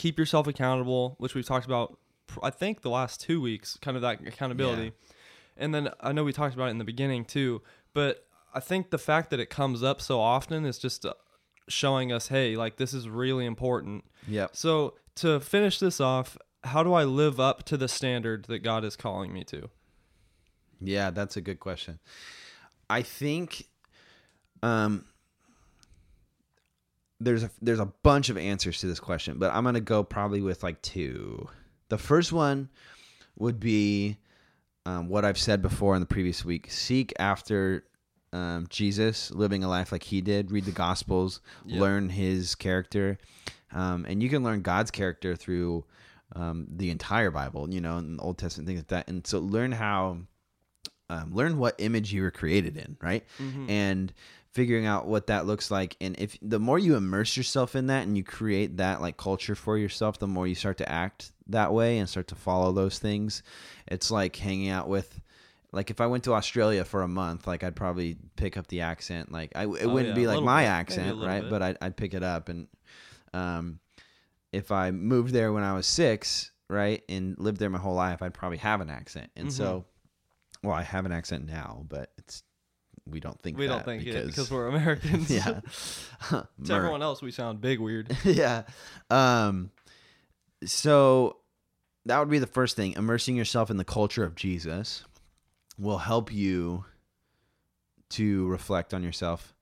[0.00, 1.98] keep yourself accountable, which we've talked about,
[2.42, 4.92] I think, the last two weeks, kind of that accountability.
[5.58, 7.60] And then I know we talked about it in the beginning too,
[7.92, 11.12] but I think the fact that it comes up so often is just uh,
[11.68, 14.04] showing us, hey, like this is really important.
[14.26, 18.60] yeah So to finish this off, how do I live up to the standard that
[18.60, 19.68] God is calling me to?
[20.80, 21.98] Yeah, that's a good question.
[22.88, 23.66] I think
[24.62, 25.04] um
[27.20, 30.02] there's a there's a bunch of answers to this question, but I'm going to go
[30.02, 31.48] probably with like two.
[31.88, 32.68] The first one
[33.38, 34.16] would be
[34.86, 36.70] um, what I've said before in the previous week.
[36.70, 37.84] Seek after
[38.32, 40.50] um, Jesus, living a life like he did.
[40.50, 41.80] Read the Gospels, Yep.
[41.80, 43.18] learn his character.
[43.72, 45.84] Um, and you can learn God's character through
[46.36, 49.08] um, the entire Bible, you know, and the Old Testament, things like that.
[49.08, 50.18] And so learn how,
[51.08, 53.24] um, learn what image you were created in, right?
[53.68, 54.12] And
[54.52, 55.96] figuring out what that looks like.
[56.00, 59.54] And if the more you immerse yourself in that and you create that like culture
[59.54, 62.98] for yourself, the more you start to act that way and start to follow those
[62.98, 63.42] things.
[63.88, 65.20] It's like hanging out with,
[65.72, 68.80] like if I went to Australia for a month, like I'd probably pick up the
[68.80, 69.30] accent.
[69.30, 70.68] Like I, it Oh, wouldn't yeah, be like my bit.
[70.68, 71.42] Accent, right?
[71.42, 71.50] bit.
[71.50, 72.48] But I'd, I'd pick it up.
[72.48, 72.66] And
[73.32, 73.78] um,
[74.52, 78.22] if I moved there when I was six, right, and lived there my whole life,
[78.22, 79.30] I'd probably have an accent.
[79.36, 79.84] And so
[80.62, 82.42] well, I have an accent now, but it's
[83.06, 85.30] we don't think we don't think because, it because we're Americans.
[85.30, 85.60] yeah.
[86.28, 88.16] to Mer- everyone else, we sound big weird.
[88.24, 88.62] yeah.
[89.08, 89.70] Um
[90.64, 91.36] so
[92.06, 92.92] that would be the first thing.
[92.92, 95.04] Immersing yourself in the culture of Jesus
[95.78, 96.84] will help you
[98.10, 99.54] to reflect on yourself,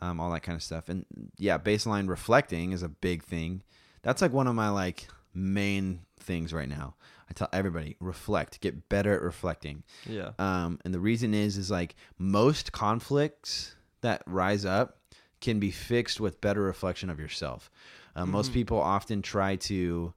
[0.00, 0.88] um, all that kind of stuff.
[0.88, 1.06] And
[1.38, 3.62] yeah, baseline reflecting is a big thing.
[4.06, 6.94] That's like one of my like main things right now.
[7.28, 9.82] I tell everybody reflect, get better at reflecting.
[10.08, 10.30] Yeah.
[10.38, 14.98] Um, and the reason is is like most conflicts that rise up
[15.40, 17.70] can be fixed with better reflection of yourself.
[18.14, 18.54] Uh, Most Mhm.
[18.54, 20.14] people often try to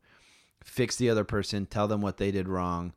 [0.64, 2.94] fix the other person, tell them what they did wrong.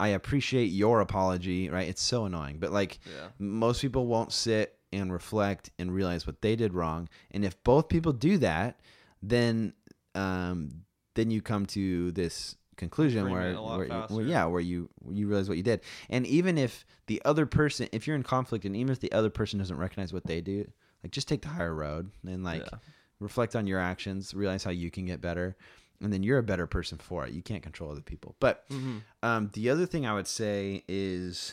[0.00, 1.88] I appreciate your apology, right?
[1.88, 3.28] It's so annoying, but like Yeah.
[3.38, 7.08] most people won't sit and reflect and realize what they did wrong.
[7.30, 8.80] And if both people do that,
[9.22, 9.74] then
[10.14, 14.60] um, then you come to this conclusion where, Agreement a lot where, where yeah, where
[14.60, 15.80] you you realize what you did.
[16.10, 19.30] And even if the other person, if you're in conflict, and even if the other
[19.30, 20.70] person doesn't recognize what they do,
[21.02, 22.78] like just take the higher road and like yeah.
[23.20, 25.56] reflect on your actions, realize how you can get better,
[26.00, 27.32] and then you're a better person for it.
[27.32, 28.36] You can't control other people.
[28.40, 31.52] But hmm um, the other thing I would say is,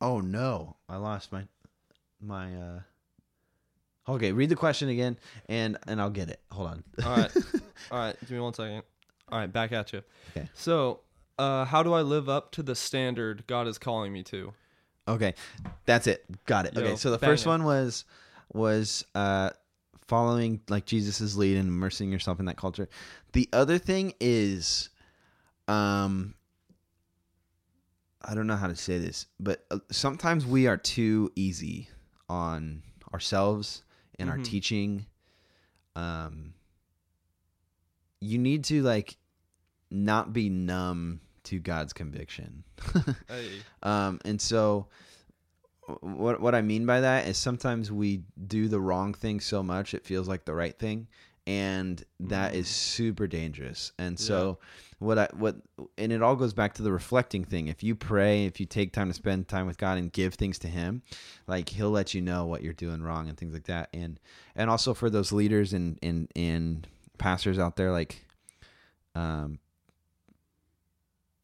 [0.00, 1.44] oh no, I lost my
[2.20, 2.54] my.
[2.54, 2.80] uh
[4.08, 5.16] Okay, read the question again,
[5.48, 6.40] and and I'll get it.
[6.50, 6.84] Hold on.
[7.04, 7.30] All right.
[7.90, 8.16] All right.
[8.20, 8.82] Give me one second.
[9.30, 9.52] All right.
[9.52, 10.02] Back at you.
[10.30, 10.48] Okay.
[10.54, 11.00] So,
[11.38, 14.52] uh, how do I live up to the standard God is calling me to?
[15.06, 15.34] Okay,
[15.86, 16.24] that's it.
[16.46, 16.74] Got it.
[16.74, 17.48] Yo, okay, so the first it.
[17.48, 18.04] one was
[18.52, 19.50] was uh
[20.06, 22.88] following like Jesus's lead and immersing yourself in that culture.
[23.32, 24.90] The other thing is
[25.68, 26.34] um
[28.22, 31.88] I don't know how to say this, but uh, sometimes we are too easy
[32.28, 32.82] on
[33.12, 33.82] ourselves
[34.20, 34.44] and our Mhm.
[34.44, 35.06] teaching.
[35.96, 36.54] Um
[38.20, 39.16] you need to like
[39.90, 42.64] not be numb to God's conviction.
[43.28, 43.62] Hey.
[43.82, 44.88] Um, and so,
[46.00, 49.94] what what I mean by that is sometimes we do the wrong thing so much
[49.94, 51.08] it feels like the right thing,
[51.46, 53.92] and that is super dangerous.
[53.98, 54.58] And so,
[55.00, 55.56] what I what
[55.96, 57.68] and it all goes back to the reflecting thing.
[57.68, 60.58] If you pray, if you take time to spend time with God and give things
[60.60, 61.02] to Him,
[61.46, 63.88] like He'll let you know what you're doing wrong and things like that.
[63.94, 64.20] And
[64.54, 66.86] and also for those leaders and and and
[67.16, 68.26] pastors out there, like,
[69.14, 69.58] um,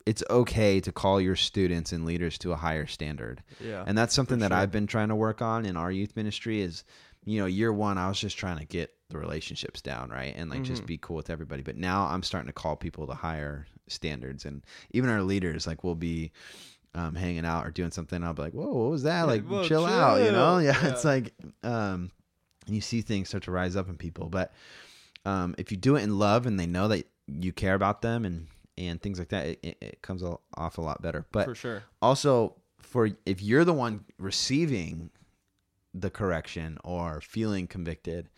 [0.05, 3.43] it's okay to call your students and leaders to a higher standard.
[3.59, 3.85] Yeah.
[3.87, 4.59] And that's something that sure.
[4.59, 6.85] I've been trying to work on in our youth ministry is,
[7.25, 10.35] you know, year one, I was just trying to get the relationships down, right?
[10.37, 10.87] And like just Mhm.
[10.87, 11.63] be cool with everybody.
[11.63, 14.45] But now I'm starting to call people to higher standards.
[14.45, 16.33] And even our leaders, like, we'll be
[16.95, 18.25] um, hanging out or doing something.
[18.25, 19.21] I'll be like, whoa, what was that?
[19.21, 20.59] Yeah, Like, whoa, chill, out, you know?
[20.61, 20.63] chill.
[20.63, 22.11] Yeah, It's like, um,
[22.67, 24.29] you see things start to rise up in people.
[24.29, 24.53] But
[25.25, 28.25] um, if you do it in love and they know that you care about them
[28.25, 31.27] and, and things like that, it, it, it comes off a lot better.
[31.33, 31.83] But for sure.
[32.03, 35.11] also for if you're the one receiving
[35.93, 38.29] the correction or feeling convicted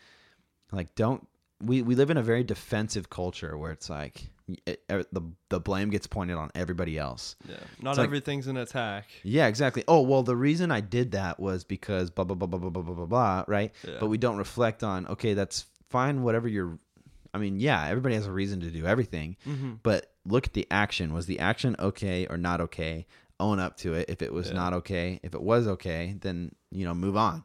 [0.72, 1.26] like don't
[1.62, 4.30] we, we live in a very defensive culture where it's like
[4.66, 7.56] it, it- the the blame gets pointed on everybody else Yeah.
[7.82, 9.06] Not like- everything's an attack.
[9.22, 12.58] yeah exactly oh well the reason i did that was because blah blah blah blah
[12.58, 13.96] blah blah blah blah, blah right Yeah.
[14.00, 16.78] but we don't reflect on okay that's fine whatever you're
[17.34, 20.66] i mean yeah everybody has a reason to do everything hmm but look at the
[20.70, 21.14] action.
[21.14, 23.06] Was the action okay or not okay?
[23.40, 24.10] Own up to it.
[24.10, 24.56] If it was Yeah.
[24.56, 27.44] not okay, if it was okay, then you know move on.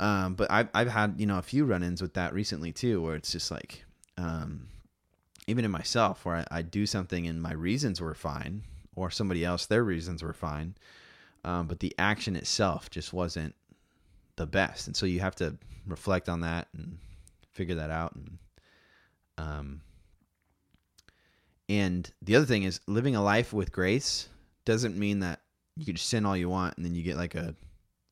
[0.00, 3.14] Um, but I've I've had you know a few run-ins with that recently too, where
[3.14, 3.84] it's just like,
[4.16, 4.68] um,
[5.46, 8.62] even in myself, where I, I do something and my reasons were fine,
[8.96, 10.74] or somebody else their reasons were fine,
[11.44, 13.54] um, but the action itself just wasn't
[14.36, 16.98] the best, and so you have to reflect on that and
[17.52, 18.38] figure that out and
[19.38, 19.80] um
[21.68, 24.28] and the other thing is living a life with grace
[24.64, 25.40] doesn't mean that
[25.76, 27.54] you can just sin all you want and then you get like a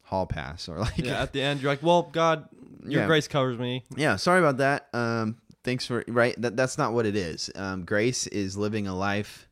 [0.08, 1.22] hall pass or like Yeah.
[1.22, 2.48] At the end, you're like, well, God,
[2.84, 3.06] your Yeah.
[3.06, 3.84] grace covers me.
[3.96, 7.84] yeah sorry about that um thanks for right that that's not what it is um
[7.84, 9.48] grace is living a life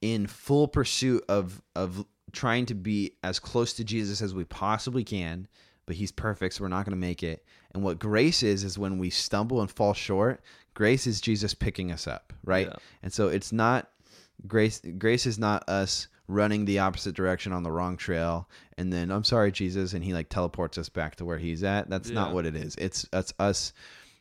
[0.00, 5.04] in full pursuit of of trying to be as close to Jesus as we possibly
[5.04, 5.46] can
[5.86, 8.78] but he's perfect so we're not going to make it and what grace is is
[8.78, 10.42] when we stumble and fall short
[10.74, 12.76] grace is Jesus picking us up right Yeah.
[13.02, 13.88] and so it's not
[14.46, 19.10] grace grace is not us running the opposite direction on the wrong trail and then
[19.10, 21.88] I'm sorry Jesus and he like teleports us back to where he's at.
[21.90, 22.74] That's not what it is.
[22.76, 23.72] It's that's us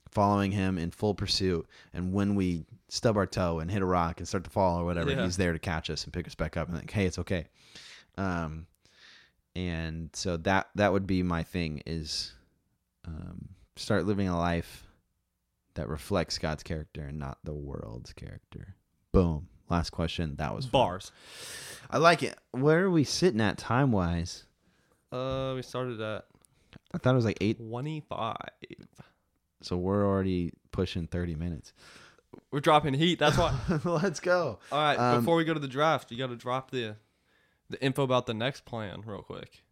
[0.09, 4.19] following him in full pursuit and when we stub our toe and hit a rock
[4.19, 5.25] and start to fall or whatever, Yeah.
[5.25, 7.47] he's there to catch us and pick us back up and like, "Hey, it's okay."
[8.17, 8.67] Um
[9.55, 12.33] and so that that would be my thing is
[13.05, 14.85] um start living a life
[15.73, 18.75] that reflects God's character and not the world's character.
[19.11, 19.47] Boom.
[19.69, 20.35] Last question.
[20.37, 20.71] That was fun.
[20.71, 21.11] Bars.
[21.89, 22.37] I like it.
[22.51, 24.45] Where are we sitting at time wise?
[25.11, 26.25] Uh, we started at
[26.93, 28.35] I thought it was like eight, 25.
[29.61, 31.73] so we're already pushing thirty minutes.
[32.51, 33.19] We're dropping heat.
[33.19, 33.57] That's why.
[33.83, 34.59] Let's go.
[34.71, 34.97] All right.
[34.97, 36.95] Um, before we go to the draft, you got to drop the
[37.69, 39.63] the info about the next plan real quick.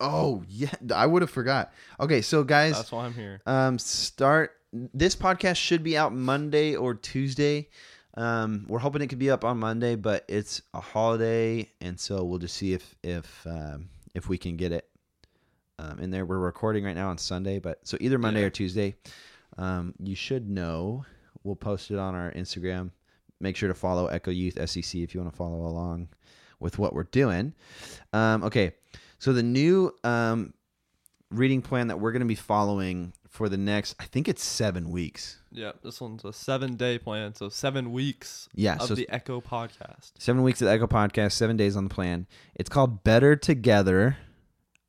[0.00, 1.72] Oh yeah, I would have forgot.
[1.98, 3.40] Okay, so guys, That's why I'm here.
[3.46, 7.68] um, start this podcast should be out Monday or Tuesday.
[8.18, 12.24] Um, we're hoping it could be up on Monday, but it's a holiday, and so
[12.24, 14.88] we'll just see if if um, if we can get it
[15.78, 16.26] um, in there.
[16.26, 18.46] We're recording right now on Sunday, but so either Monday Yeah.
[18.46, 18.96] or Tuesday.
[19.56, 21.04] Um, you should know.
[21.44, 22.90] We'll post it on our Instagram.
[23.40, 26.08] Make sure to follow Echo Youth SEC if you want to follow along
[26.58, 27.54] with what we're doing.
[28.12, 28.72] Um, okay,
[29.20, 30.54] so the new um,
[31.30, 34.90] reading plan that we're going to be following for the next, I think it's seven
[34.90, 35.38] weeks.
[35.50, 39.40] Yeah, this one's a seven day plan, so seven weeks Yeah, of so the Echo
[39.40, 40.12] podcast.
[40.18, 42.26] seven weeks of the Echo Podcast, seven days on the plan.
[42.54, 44.16] It's called Better Together,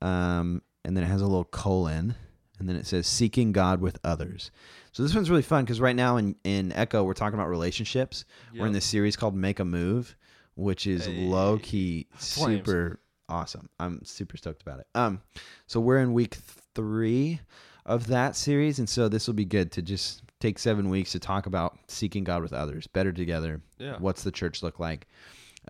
[0.01, 2.15] um, and then it has a little colon,
[2.59, 4.51] and then it says Seeking God with Others.
[4.91, 8.25] So this one's really fun because right now in in Echo we're talking about relationships.
[8.53, 8.73] We're in Yep.
[8.73, 10.15] this series called Make a Move,
[10.55, 11.27] which is Hey.
[11.27, 12.99] low key super
[13.29, 13.69] awesome.
[13.79, 14.87] I'm super stoked about it.
[14.95, 15.21] Um,
[15.67, 16.35] so we're in week
[16.75, 17.39] three
[17.85, 21.19] of that series, and so this will be good to just take seven weeks to
[21.19, 23.61] talk about seeking God with others, better together.
[23.77, 23.97] Yeah.
[23.99, 25.07] What's the church look like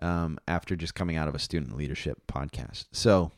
[0.00, 2.86] um, after just coming out of a student leadership podcast?
[2.92, 3.32] So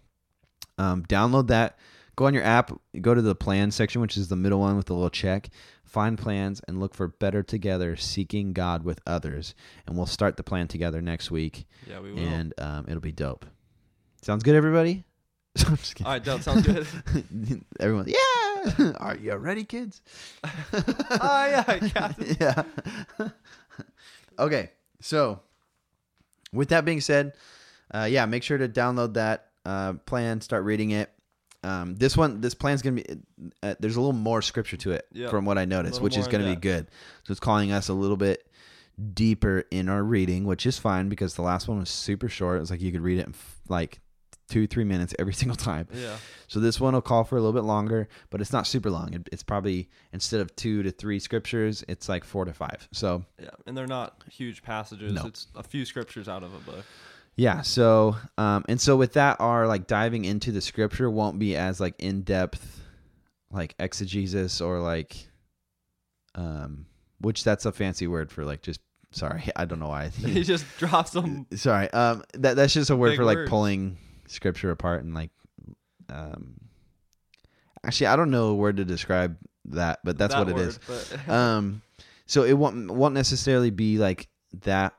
[0.78, 1.78] um, download that.
[2.14, 4.86] Go on your app, go to the plan section, which is the middle one with
[4.86, 5.48] the little check.
[5.84, 9.54] Find plans and look for better together, seeking God with others.
[9.86, 12.18] And we'll start the plan together next week, Yeah, we will.
[12.20, 13.46] and um, it'll be dope.
[14.22, 15.04] Sounds good, everybody?
[15.66, 16.06] I'm just kidding.
[16.06, 16.86] All right, that sounds good.
[17.80, 18.16] Everyone, yeah.
[18.98, 20.00] Are you ready, kids?
[20.44, 22.36] oh yeah, Captain.
[22.40, 22.62] yeah.
[24.38, 24.70] okay,
[25.00, 25.40] so
[26.52, 27.34] with that being said,
[27.92, 31.10] uh, yeah, make sure to download that uh, plan, start reading it.
[31.64, 33.06] Um, this one, this plan's gonna be.
[33.62, 35.30] Uh, there's a little more scripture to it Yep.
[35.30, 36.88] from what I noticed, which is gonna be good.
[37.24, 38.46] So it's calling us a little bit
[39.14, 42.56] deeper in our reading, which is fine because the last one was super short.
[42.56, 44.00] It was like you could read it in f- like
[44.52, 45.88] two, three minutes every single time.
[45.92, 46.16] Yeah.
[46.46, 49.14] So this one will call for a little bit longer, but it's not super long.
[49.14, 52.86] It, it's probably instead of two to three scriptures, it's like four to five.
[52.92, 55.14] So Yeah, and they're not huge passages.
[55.14, 55.24] No.
[55.24, 56.84] It's a few scriptures out of a book.
[57.36, 57.62] yeah.
[57.62, 61.80] So um, and so with that, our like diving into the scripture won't be as
[61.80, 62.82] like in depth,
[63.50, 65.16] like exegesis or like,
[66.34, 66.84] um,
[67.20, 68.80] which that's a fancy word for like just
[69.12, 70.08] sorry, I don't know why.
[70.10, 71.46] he just drops them.
[71.54, 73.48] sorry, um, that that's just a word Big for like words.
[73.50, 73.96] pulling
[74.32, 75.30] scripture apart and like,
[76.10, 76.54] um.
[77.84, 80.68] Actually, I don't know a word to describe that, but that's that what it word,
[80.68, 80.78] is.
[80.86, 81.82] But um
[82.26, 84.28] so it won't won't necessarily be like
[84.62, 84.94] that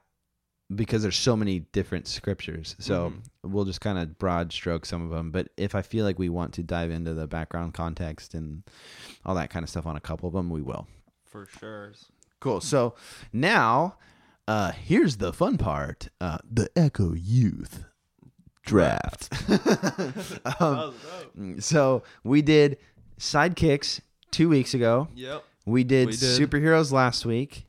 [0.75, 3.11] because there's so many different scriptures so
[3.43, 3.51] Mhm.
[3.51, 6.29] we'll just kind of broad stroke some of them but if i feel like we
[6.29, 8.63] want to dive into the background context and
[9.25, 10.87] all that kind of stuff on a couple of them we will
[11.25, 11.91] for sure.
[12.39, 12.95] cool so
[13.31, 13.97] now
[14.47, 17.83] uh here's the fun part uh the echo youth
[18.65, 19.29] draft
[20.61, 20.93] um,
[21.59, 22.77] so we did
[23.19, 23.99] sidekicks
[24.31, 25.43] two weeks ago Yep.
[25.65, 26.39] we did, We did.
[26.41, 27.65] superheroes last week,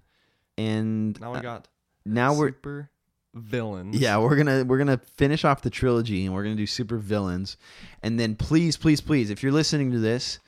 [0.56, 1.68] and Now we uh, got
[2.04, 2.90] now we're super
[3.34, 3.96] villains.
[3.96, 7.56] yeah we're gonna we're gonna finish off the trilogy and we're gonna do super villains,
[8.02, 10.38] and then please please please if you're listening to this,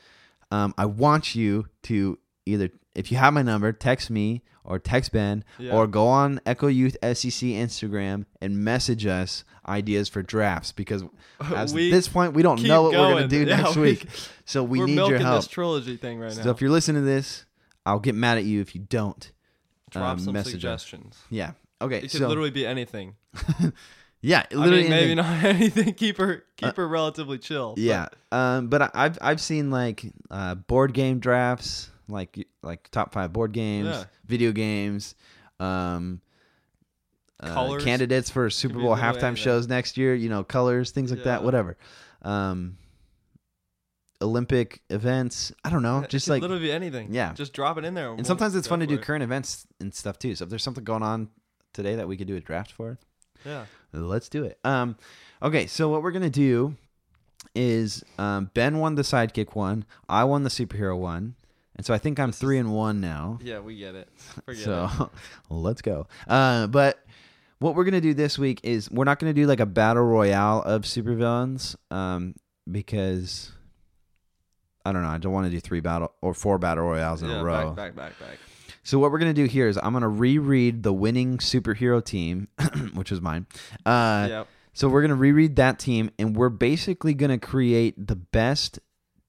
[0.51, 5.13] um, I want you to either if you have my number text me or text
[5.13, 5.73] Ben Yeah.
[5.73, 11.03] or go on Echo Youth SEC Instagram and message us ideas for drafts because
[11.41, 14.07] at this point we don't know what we're gonna do Yeah, next we- week,
[14.45, 15.39] so we need your help.
[15.43, 16.43] this trilogy thing right now.
[16.43, 17.47] So if you're listening to this,
[17.85, 19.31] I'll get mad at you if you don't.
[19.91, 20.83] Drop um, some message us.
[20.83, 21.17] suggestions.
[21.31, 21.53] Yeah.
[21.81, 21.99] Okay.
[21.99, 23.15] It could so literally be anything.
[24.21, 25.17] yeah, I mean, maybe anything.
[25.19, 25.95] not anything.
[25.95, 27.75] Keep her, keep her relatively chill.
[27.75, 28.09] but- Yeah.
[28.33, 33.33] Um, but I- I've I've seen like uh, board game drafts, like like top five
[33.33, 34.05] board games, Yeah.
[34.27, 35.15] video games,
[35.61, 36.21] um,
[37.41, 37.85] uh, Colors.
[37.85, 40.15] candidates for Super Bowl halftime shows next year.
[40.15, 41.43] You know, colors, things like that.
[41.45, 41.77] Whatever.
[42.23, 42.79] Um,
[44.23, 45.53] Olympic events.
[45.63, 46.05] I don't know.
[46.09, 47.13] Just like literally anything.
[47.13, 47.35] Yeah.
[47.35, 48.13] Just drop it in there.
[48.13, 50.35] And sometimes it's fun to do current events and stuff too.
[50.35, 51.29] So if there's something going on
[51.75, 52.99] today that we could do a draft for,
[53.45, 53.67] Yeah.
[53.93, 54.59] let's do it.
[54.65, 54.97] Um,
[55.43, 56.77] okay, so what we're gonna do
[57.55, 61.35] is um, Ben won the sidekick one, I won the superhero one,
[61.77, 63.39] and so I think I'm three and one now.
[63.43, 64.09] Yeah, we get it.
[64.45, 64.65] Forget it.
[64.65, 65.11] So
[65.51, 66.09] let's go.
[66.27, 67.05] Uh, but
[67.59, 70.63] what we're gonna do this week is we're not gonna do like a battle royale
[70.63, 72.35] of supervillains, um,
[72.71, 73.53] because
[74.85, 75.09] I don't know.
[75.09, 77.73] I don't want to do three battle or four battle royales in yeah, a row.
[77.73, 78.39] Back, back, back, back.
[78.83, 82.49] So what we're gonna do here is I'm gonna reread the winning superhero team,
[82.95, 83.47] which was mine.
[83.85, 84.49] Uh, yep.
[84.73, 88.79] So we're gonna reread that team, and we're basically gonna create the best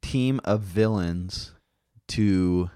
[0.01, 1.53] team of villains
[2.09, 2.69] to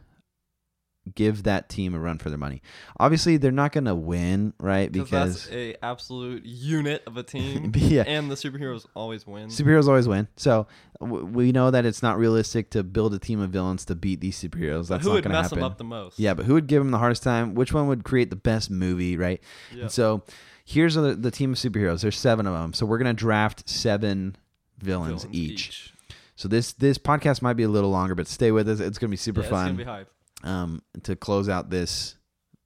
[1.15, 2.61] give that team a run for their money.
[2.99, 4.91] Obviously, they're not gonna win, right?
[4.91, 9.47] Because that's a absolute unit of a team, yeah, and the superheroes always win.
[9.49, 10.27] superheroes always win.
[10.35, 10.67] So
[10.99, 14.21] w- we know that it's not realistic to build a team of villains to beat
[14.21, 14.87] these superheroes.
[14.87, 15.59] That's who not would gonna mess happen.
[15.59, 16.19] them up the most?
[16.19, 17.55] Yeah, but who would give them the hardest time?
[17.55, 19.41] Which one would create the best movie, right?
[19.71, 19.81] Yep.
[19.81, 20.23] And so
[20.65, 22.01] here's the, the team of superheroes.
[22.01, 22.73] There's seven of them.
[22.73, 24.35] So we're gonna draft seven
[24.77, 25.93] villains, Villains each.
[26.35, 28.79] So this this podcast might be a little longer, but stay with us.
[28.79, 30.09] It's gonna be super Yeah, fun It's gonna be hype.
[30.43, 32.15] um, to close out this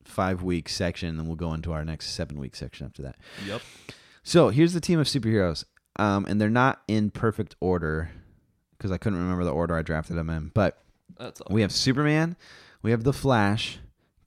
[0.04, 3.18] five week section, and we'll go into our next seven week section after that.
[3.46, 3.62] Yep.
[4.24, 5.66] So here's the team of superheroes,
[5.98, 8.12] um, and they're not in perfect order
[8.78, 10.52] because I couldn't remember the order I drafted them in.
[10.54, 10.82] But
[11.18, 11.54] That's all.
[11.54, 12.36] we have Superman,
[12.82, 13.80] we have the Flash,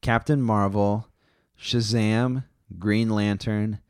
[0.03, 1.09] Captain Marvel,
[1.61, 2.45] Shazam,
[2.79, 3.81] Green Lantern,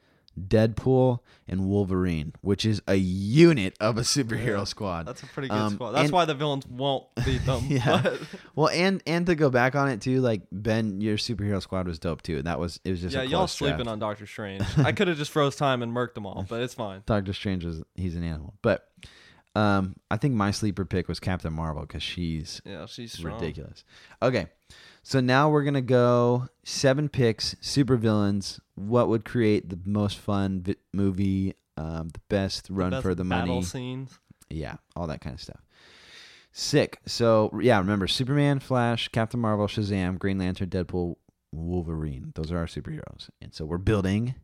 [0.47, 4.64] Deadpool, and Wolverine, which is a unit of a superhero Yeah.
[4.64, 5.07] squad.
[5.07, 5.93] That's a pretty good Um, squad.
[5.93, 7.62] That's and- why the villains won't beat them.
[7.68, 8.01] Yeah.
[8.03, 8.20] but-
[8.55, 11.99] Well, and and to go back on it too, like Ben, your superhero squad was
[11.99, 13.89] dope too, and that was it was just yeah, y'all sleeping draft.
[13.91, 14.62] on Doctor Strange.
[14.78, 17.03] I could have just froze time and murked them all, but it's fine.
[17.07, 18.89] Doctor Strange was he's an animal, but
[19.57, 23.34] um, I think my sleeper pick was Captain Marvel because she's Yeah, she's strong.
[23.41, 23.82] ridiculous.
[24.22, 24.47] Okay,
[25.09, 28.61] so now we're gonna go seven picks, super villains.
[28.75, 31.55] What would create the most fun vi- movie?
[31.79, 33.43] Um, the best run Best for the money.
[33.49, 34.19] battle scenes.
[34.51, 35.61] Yeah, all that kind of stuff.
[36.53, 37.01] Sick.
[37.07, 41.17] So yeah, remember Superman, Flash, Captain Marvel, Shazam, Green Lantern, Deadpool,
[41.53, 42.33] Wolverine.
[42.35, 44.35] Those are our superheroes, and so we're building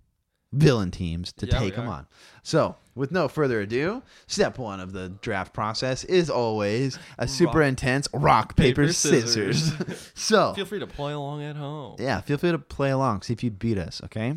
[0.54, 1.92] villain teams to Yeah, take them are.
[1.92, 2.06] on.
[2.42, 7.58] So with no further ado, step one of the draft process is always a super
[7.60, 9.62] Rock, intense rock paper, paper, scissors.
[9.72, 10.10] scissors.
[10.14, 11.96] so Feel free to play along at home.
[11.98, 13.22] yeah, feel free to play along.
[13.22, 14.00] See if you beat us.
[14.04, 14.36] Okay,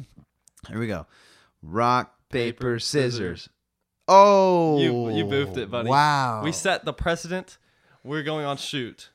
[0.68, 1.06] here we go.
[1.62, 3.42] Rock paper, Paper, scissors.
[3.44, 3.50] scissors.
[4.08, 5.90] Oh, You- you boofed it, buddy.
[5.90, 7.58] Wow, We set the precedent.
[8.04, 9.10] We're going on shoot.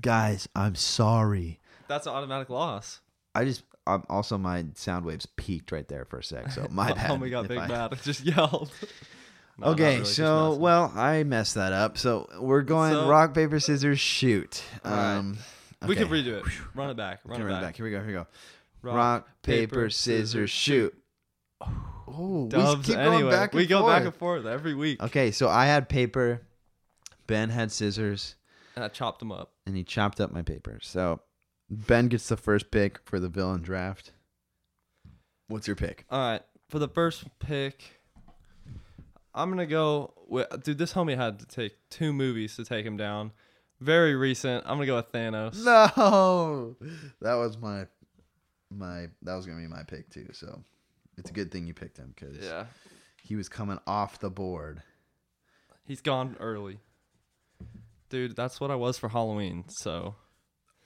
[0.00, 0.48] guys.
[0.56, 1.60] I'm sorry.
[1.88, 3.00] That's an automatic loss.
[3.34, 6.50] I just um, also my sound waves peaked right there for a sec.
[6.52, 7.10] So my bad.
[7.10, 8.70] oh my god, Big I- Bad just yelled.
[9.58, 11.98] No, okay, really, so well, I messed that up.
[11.98, 14.62] So we're going So- rock paper scissors shoot.
[14.84, 15.16] Right.
[15.16, 15.38] Um,
[15.86, 16.44] we can redo it.
[16.74, 17.20] Run it back.
[17.24, 17.62] Run it run it back.
[17.62, 17.76] back.
[17.76, 17.98] Here we go.
[17.98, 18.26] Here we go.
[18.82, 20.94] Rock, paper, scissors, shoot.
[22.14, 23.20] Oh, we keep anyway.
[23.20, 23.92] going back and we go forth.
[23.94, 25.02] back and forth every week.
[25.02, 26.42] Okay, so I had paper.
[27.26, 28.34] Ben had scissors,
[28.76, 29.52] And I chopped them up.
[29.64, 30.78] and he chopped up my paper.
[30.82, 31.20] So
[31.72, 34.12] Ben gets the first pick for the villain draft.
[35.48, 36.04] What's your pick?
[36.10, 36.42] All right.
[36.68, 37.82] For the first pick,
[39.34, 40.48] I'm going to go with.
[40.62, 43.32] Dude, this homie had to take two movies to take him down.
[43.80, 44.64] Very recent.
[44.66, 45.64] I'm going to go with Thanos.
[45.96, 46.76] No,
[47.20, 47.86] that was my
[48.70, 50.28] my that was gonna be my pick too.
[50.32, 50.62] So
[51.18, 52.64] it's a good thing you picked him because Yeah.
[53.22, 54.82] he was coming off the board.
[55.84, 56.78] He's gone early.
[58.08, 59.64] Dude, that's what I was for Halloween.
[59.68, 60.14] So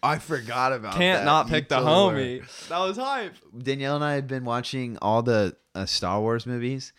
[0.02, 1.24] I forgot about can't that.
[1.24, 2.44] not You pick the totally were.
[2.44, 2.68] homie.
[2.68, 3.34] That was hype.
[3.56, 6.92] Danielle and I had been watching all the uh, Star Wars movies,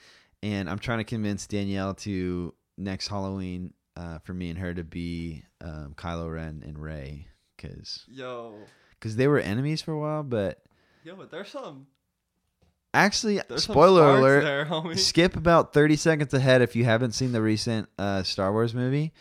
[0.44, 4.84] and I'm trying to convince Danielle to next Halloween uh, for me and her to
[4.84, 8.56] be um, Kylo Ren and Rey because Yo.
[8.92, 10.62] because they were enemies for a while, but
[11.04, 11.88] Yo, but there's some.
[12.94, 14.44] actually, There's some spoiler sparks alert.
[14.44, 14.98] there, homie.
[15.00, 19.14] Skip about 30 seconds ahead if you haven't seen the recent uh, Star Wars movie,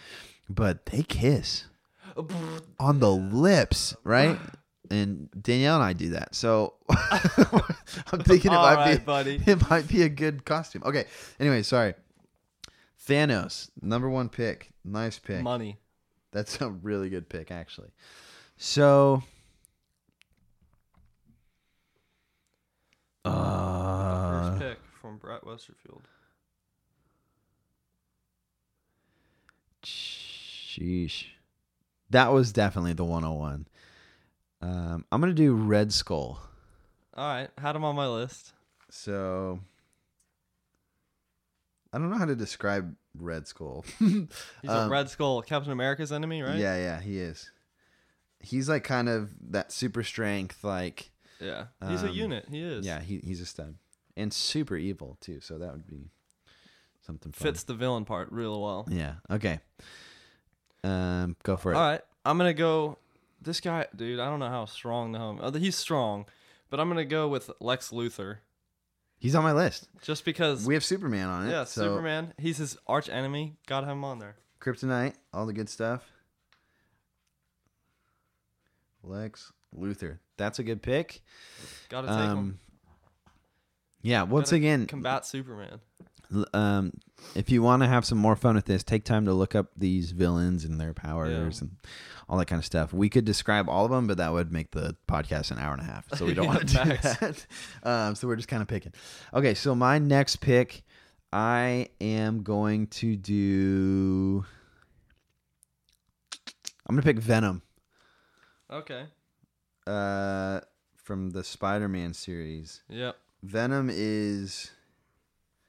[0.49, 1.65] but they kiss
[2.79, 4.39] on the lips, right?
[4.91, 6.35] And Danielle and I do that.
[6.35, 9.43] So I'm thinking it All might right, be buddy.
[9.47, 10.83] it might be a good costume.
[10.85, 11.07] Okay.
[11.41, 11.95] Anyway, sorry.
[13.09, 14.71] Thanos, number one pick.
[14.85, 15.43] Nice pick.
[15.43, 15.79] Money.
[16.33, 17.91] That's a really good pick, actually.
[18.57, 19.23] So,
[23.25, 26.03] uh, First pick from Brett Westerfield.
[29.85, 31.27] sheesh,
[32.11, 33.67] that was definitely the 101.
[34.63, 36.41] Um, I'm gonna do Red Skull.
[37.15, 38.53] All right, had him on my list.
[38.91, 39.61] So,
[41.93, 43.85] I don't know how to describe Red Skull.
[43.99, 44.09] He's
[44.63, 46.57] He's a Red Skull, Captain America's enemy, right?
[46.59, 47.51] Yeah, yeah, he is.
[48.41, 51.67] He's like kind of that super strength, like Yeah.
[51.89, 52.47] He's a Um, unit.
[52.51, 52.87] He is.
[52.87, 53.75] yeah, he, he's a stud
[54.17, 55.41] and super evil too.
[55.41, 56.11] So that would be
[57.07, 57.47] something fun.
[57.53, 58.87] Fits the villain part real well.
[58.91, 59.15] Yeah.
[59.31, 59.61] Okay.
[60.85, 61.77] Um, go for it.
[61.77, 62.99] All right, I'm gonna go.
[63.41, 65.39] This guy, dude, I don't know how strong the home.
[65.41, 66.27] Uh, he's strong,
[66.71, 68.39] but I'm gonna go with Lex Luthor,
[69.19, 69.89] He's on my list.
[70.03, 70.67] just because.
[70.67, 71.51] We have Superman on it.
[71.51, 72.35] yeah, so Superman.
[72.39, 73.57] He's his arch enemy.
[73.67, 74.37] Gotta have him on there.
[74.61, 76.03] Kryptonite, all the good stuff.
[79.03, 80.19] Lex Luthor.
[80.37, 81.23] That's a good pick.
[81.89, 82.39] Gotta take him.
[82.39, 82.59] Um,
[84.03, 84.23] yeah.
[84.23, 85.81] Once Gotta again, Combat Superman.
[86.53, 86.93] Um,
[87.35, 89.69] if you want to have some more fun with this, take time to look up
[89.77, 91.77] these villains and their powers and
[92.29, 92.93] all that kind of stuff.
[92.93, 95.83] We could describe all of them, but that would make the podcast an hour and
[95.83, 96.07] a half.
[96.17, 97.47] So we don't want to do that.
[97.83, 98.93] Um, so we're just kind of picking.
[99.33, 100.83] Okay, so my next pick,
[101.33, 104.45] I am going to do.
[106.87, 107.63] I'm gonna pick Venom.
[108.71, 109.05] Okay.
[109.87, 110.61] Uh,
[110.97, 112.83] from the Spider-Man series.
[112.89, 113.17] Yep.
[113.43, 114.73] Venom is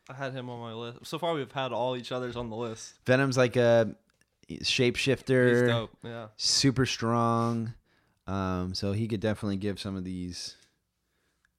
[0.10, 1.05] I had him on my list.
[1.05, 2.93] So far, we've had all each other's on the list.
[3.05, 3.95] Venom's like a
[4.47, 5.68] He's shapeshifter.
[5.68, 5.91] dope.
[6.03, 6.28] Yeah.
[6.38, 7.74] super strong.
[8.28, 10.55] Um, so he could definitely give some of these.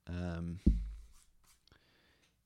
[0.08, 0.60] Um,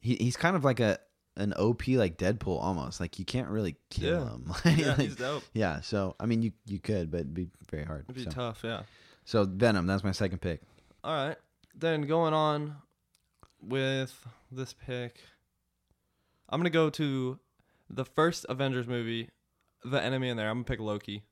[0.00, 0.98] he he's kind of like a
[1.36, 3.00] an OP like Deadpool almost.
[3.00, 4.18] Like you can't really kill
[4.64, 4.70] Yeah.
[4.72, 4.78] him.
[4.78, 5.44] Yeah, he's dope.
[5.55, 8.05] yeah, So I mean, you you could, but it'd be very hard.
[8.09, 8.30] It'd be so.
[8.30, 8.61] tough.
[8.64, 8.82] Yeah.
[9.24, 10.61] so Venom, that's my second pick.
[11.05, 11.36] All right.
[11.74, 12.76] Then going on
[13.62, 14.14] with
[14.50, 15.20] this pick,
[16.53, 17.38] I'm gonna go to
[17.88, 19.30] the first Avengers movie,
[19.84, 20.48] the enemy in there.
[20.50, 21.24] I'm gonna pick Loki.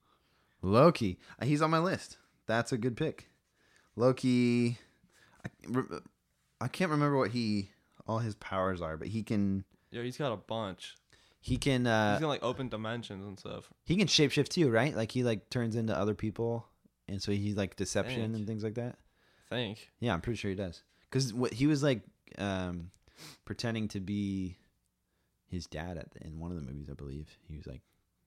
[0.62, 2.16] Loki, Uh, he's on my list.
[2.46, 3.28] That's a good pick.
[3.96, 4.78] Loki,
[5.44, 5.80] I,
[6.60, 7.70] I can't remember what he
[8.06, 10.96] all his powers are, but he can Yeah, he's got a bunch.
[11.40, 13.70] he can he's uh, gonna like open dimensions and stuff.
[13.84, 14.96] He can shapeshift too, right?
[14.96, 16.66] Like he like turns into other people,
[17.08, 18.34] and so he's like deception Think.
[18.36, 18.96] and things like that.
[19.50, 19.90] I think.
[20.00, 20.82] Yeah, I'm pretty sure he does.
[21.10, 22.02] Because what he was like
[22.38, 22.90] um,
[23.44, 24.56] pretending to be
[25.50, 27.28] his dad at the, in one of the movies, I believe.
[27.48, 27.82] He was like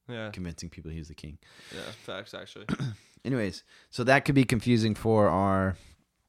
[0.10, 0.30] Yeah.
[0.32, 1.38] convincing people he was the king.
[1.74, 1.82] Yeah.
[2.04, 2.66] Facts actually.
[3.26, 5.78] Anyways, so that could be confusing for our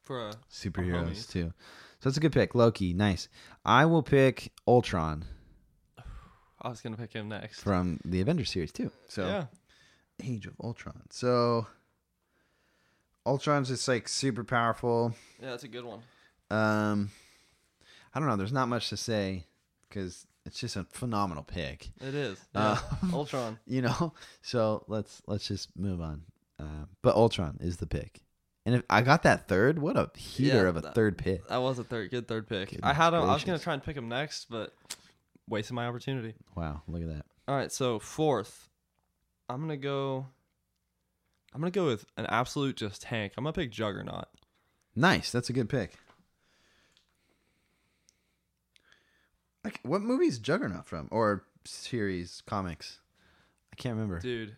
[0.03, 1.53] For a superheroes too.
[2.01, 2.93] So that's a good pick, Loki.
[2.95, 3.29] Nice.
[3.65, 5.25] I will pick Ultron
[6.63, 7.61] I was gonna pick him next.
[7.61, 8.91] from the Avengers series too.
[9.09, 9.47] So yeah.
[10.23, 11.03] Age of Ultron.
[11.11, 11.67] So
[13.27, 15.15] Ultron's just like super powerful.
[15.43, 16.01] Yeah, that's a good one.
[16.51, 17.11] Um,
[18.15, 18.37] I don't know.
[18.37, 19.45] There's not much to say
[19.89, 21.89] because it's just a phenomenal pick.
[22.01, 22.39] It is.
[22.55, 22.79] Yeah.
[23.13, 23.59] Ultron.
[23.67, 24.13] You know.
[24.43, 26.23] So let's let's just move on.
[26.61, 28.21] Uh, but Ultron is the pick.
[28.67, 31.47] And if I got that third, what a heater Yeah, of a that- third pick.
[31.49, 32.79] That was a third good third pick.
[32.83, 34.73] I had him, I was gonna try and pick him next, but
[35.49, 36.35] wasting my opportunity.
[36.57, 37.27] Wow, look at that.
[37.47, 38.69] All right, so fourth,
[39.51, 40.27] I'm gonna go.
[41.55, 43.35] I'm gonna go with an absolute just tank.
[43.37, 44.27] I'm gonna pick Juggernaut.
[44.97, 45.31] Nice.
[45.31, 45.95] That's a good pick.
[49.65, 53.01] Like, what movie is Juggernaut from, or series comics?
[53.73, 54.21] I can't remember.
[54.21, 54.57] Dude,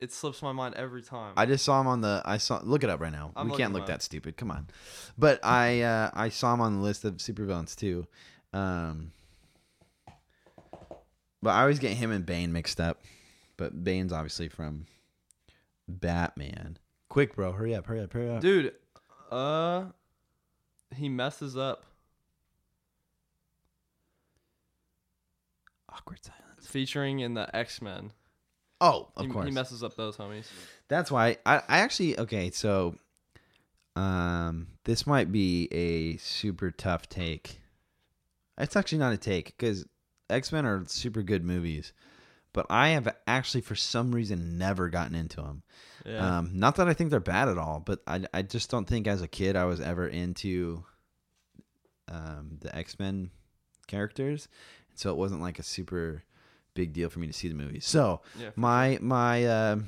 [0.00, 1.32] it slips my mind every time.
[1.36, 2.22] I just saw him on the.
[2.24, 2.60] I saw.
[2.62, 3.32] Look it up right now.
[3.34, 3.88] I'm we can't look up.
[3.88, 4.36] that stupid.
[4.36, 4.68] Come on.
[5.16, 8.06] But I uh, I saw him on the list of supervillains too.
[8.52, 9.12] Um,
[11.42, 13.02] but I always get him and Bane mixed up.
[13.56, 14.86] But Bane's obviously from
[15.88, 16.78] Batman.
[17.08, 18.40] Quick, bro, hurry up, hurry up, hurry up.
[18.40, 18.72] Dude,
[19.30, 19.86] uh,
[20.94, 21.84] he messes up
[25.94, 26.66] Awkward silence.
[26.66, 28.12] featuring in the X Men.
[28.80, 29.46] Oh, of he, course.
[29.46, 30.46] he messes up those homies.
[30.88, 32.96] That's why I, I actually okay, so
[33.96, 37.60] um this might be a super tough take.
[38.58, 39.86] It's actually not a take cuz
[40.28, 41.92] X-Men are super good movies,
[42.52, 45.62] but I have actually for some reason never gotten into them.
[46.04, 48.86] Yeah, Um not that I think they're bad at all, but I I just don't
[48.86, 50.84] think as a kid I was ever into
[52.08, 53.30] um the X-Men
[53.86, 54.48] characters.
[54.94, 56.24] So it wasn't like a super
[56.74, 57.86] big deal for me to see the movies.
[57.86, 58.50] So, yeah.
[58.56, 59.78] my my uh,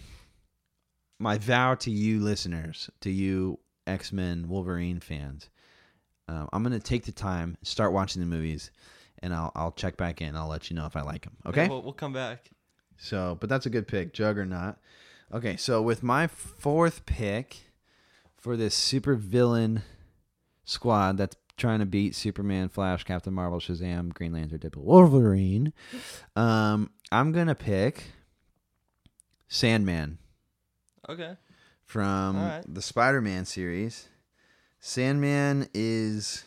[1.18, 5.48] my vow to you listeners, to you X Men Wolverine fans,
[6.28, 8.70] um, I'm gonna take the time, start watching the movies,
[9.20, 10.36] and I'll I'll check back in.
[10.36, 11.36] I'll let you know if I like them.
[11.46, 11.64] Okay.
[11.64, 12.50] Yeah, we'll, we'll come back.
[12.96, 14.76] So, but that's a good pick, Juggernaut.
[15.32, 17.72] Okay, so with my fourth pick
[18.36, 19.82] for this super villain
[20.64, 25.72] squad that's trying to beat Superman, Flash, Captain Marvel, Shazam, Green Lantern, Deadpool, Wolverine,
[26.36, 28.04] um, I'm gonna pick
[29.48, 30.18] Sandman
[31.08, 31.36] Okay.
[31.84, 32.64] from right.
[32.66, 34.08] the Spider-Man series.
[34.80, 36.44] Sandman is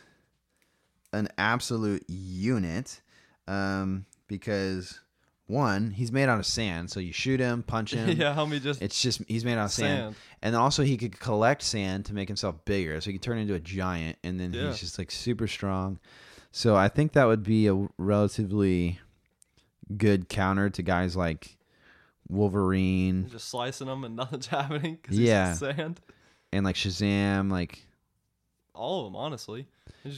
[1.14, 3.01] an absolute unit
[3.47, 4.99] um, because
[5.50, 8.10] one, he's made out of sand, so you shoot him, punch him.
[8.18, 10.00] yeah, homie, just It's just he's made out of sand.
[10.00, 10.16] sand.
[10.41, 13.54] and also he could collect sand to make himself bigger, so he could turn into
[13.56, 14.68] a giant, and then Yeah.
[14.68, 16.00] he's just like super strong.
[16.52, 19.00] So I think that would be a relatively
[19.97, 21.58] good counter to guys like
[22.28, 24.97] Wolverine Just slicing them and nothing's happening.
[25.04, 25.54] Cause Yeah.
[25.54, 26.00] Sand.
[26.52, 27.86] and like Shazam, like
[28.76, 29.68] all of them, honestly.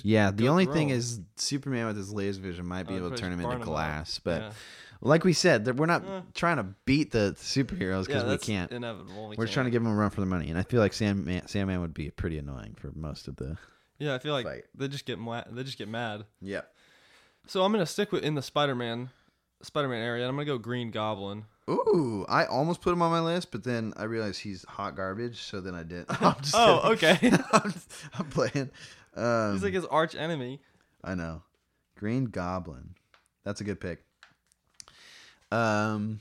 [0.04, 3.18] Yeah, the only thing is Superman with his laser vision might be Oh, able to
[3.18, 3.68] turn him into into 'em up.
[3.68, 4.52] glass, but yeah.
[5.02, 6.22] Like we said, we're not Eh.
[6.34, 8.72] trying to beat the superheroes because yeah, we can't.
[8.72, 9.30] inevitable.
[9.30, 10.80] We We're just trying to give them a run for the money, and I feel
[10.80, 13.58] like Sandman, Sandman would be pretty annoying for most of the.
[14.00, 14.64] Yeah, I feel like fight.
[14.76, 15.46] they just get mad.
[15.52, 16.26] They just get mad.
[16.42, 16.62] Yeah.
[17.48, 19.10] So I'm gonna stick with in the Spider-Man,
[19.62, 20.24] Spider-Man area.
[20.24, 21.46] and I'm gonna go Green Goblin.
[21.70, 25.42] Ooh, I almost put him on my list, but then I realized he's hot garbage,
[25.44, 26.06] so then I did.
[26.10, 27.34] I'm just Oh, kidding.
[27.36, 27.44] okay.
[27.54, 27.74] I'm,
[28.16, 28.70] I'm playing.
[29.16, 30.62] Um, He's like his arch enemy.
[31.04, 31.44] I know.
[31.98, 32.96] Green Goblin.
[33.44, 34.04] That's a good pick.
[35.52, 36.20] Um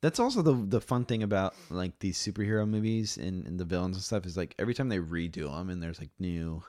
[0.00, 3.96] That's also the the fun thing about like these superhero movies and, and the villains
[3.96, 6.62] and stuff is like every time they redo them and there's like new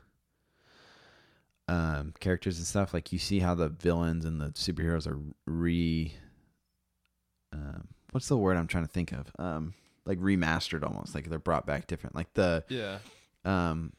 [1.68, 6.12] um characters and stuff like you see how the villains and the superheroes are re
[7.54, 9.76] um what's the word I'm trying to think of um
[10.06, 12.98] like remastered almost like they're brought back different like the Yeah.
[13.46, 13.94] um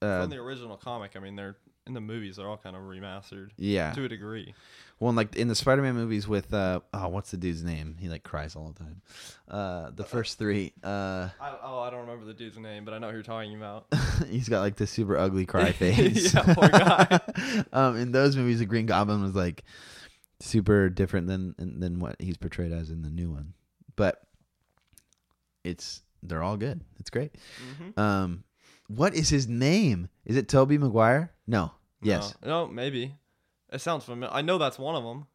[0.00, 1.56] uh, From the original comic, I mean, they're
[1.86, 2.36] in the movies.
[2.36, 4.54] They're all kind of remastered yeah to a degree.
[5.00, 8.08] well and, like in the spider-man movies with uh oh what's the dude's name he
[8.08, 9.02] like cries all the time
[9.48, 12.98] uh the first three uh I, oh, I don't remember the dude's name, but I
[12.98, 13.86] know who you're talking about.
[14.28, 17.20] he's got like this super ugly cry face Yeah, poor guy.
[17.72, 19.64] um in those movies the green goblin was like
[20.40, 23.54] super different than than what he's portrayed as in the new one
[23.96, 24.22] but
[25.62, 27.34] it's they're all good it's great
[27.78, 28.44] hmm um
[28.88, 31.72] what is his name is it Tobey Maguire no
[32.02, 33.14] yes No, no, maybe.
[33.72, 34.32] It sounds familiar.
[34.34, 35.26] I know that's one of them.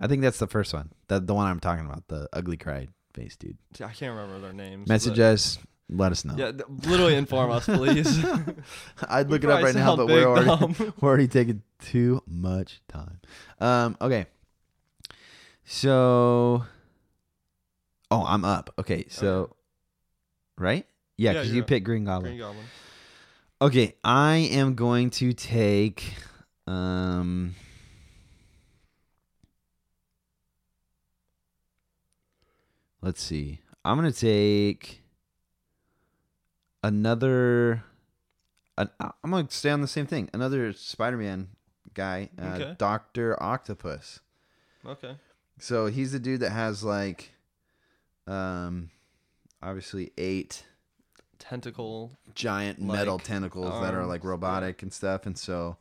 [0.00, 2.88] i think that's the first one the, the one i'm talking about the ugly cry
[3.12, 4.88] face dude I can't remember their names.
[4.88, 5.58] message but- us
[5.92, 8.24] let us know Yeah, th- literally inform us, please.
[9.08, 13.18] i'd look it up right now but we're already, we're already taking too much time
[13.60, 14.26] um okay
[15.64, 16.64] so
[18.10, 19.52] oh i'm up okay so Okay.
[20.58, 20.86] right
[21.20, 21.68] yeah Yeah, because you're you up.
[21.68, 22.64] picked green goblin Green Goblin.
[23.62, 26.14] Okay, I am going to take
[26.66, 27.54] um
[33.02, 33.60] Let's see.
[33.84, 35.02] I'm going to take
[36.82, 37.82] another
[38.76, 40.28] an, I'm going to stay on the same thing.
[40.34, 41.48] Another Spider-Man
[41.94, 42.74] guy, uh, Okay.
[42.78, 43.42] Dr.
[43.42, 44.20] Octopus.
[44.86, 45.12] Okay.
[45.58, 47.32] So he's the dude that has like
[48.26, 48.90] um
[49.62, 50.64] obviously eight
[51.40, 52.12] Tentacle.
[52.34, 55.76] giant metal like, tentacles that are like robotic and stuff and so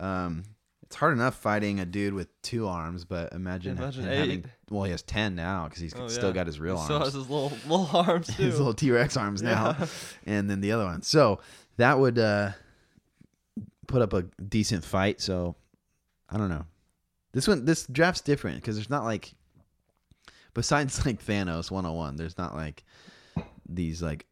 [0.00, 0.44] um
[0.82, 4.92] it's hard enough fighting a dude with two arms but imagine, Imagine having well he
[4.92, 6.34] has 10 now because he's Oh, still yeah.
[6.34, 8.44] got his real He arms still has his little little arms too.
[8.44, 9.76] his little t-rex arms now
[10.24, 11.40] and then the other one so
[11.76, 12.52] that would uh
[13.88, 15.56] put up a decent fight so
[16.30, 16.64] i don't know
[17.32, 19.34] this one this draft's different because there's not like
[20.54, 22.84] besides like thanos 101 there's not like
[23.68, 24.26] these like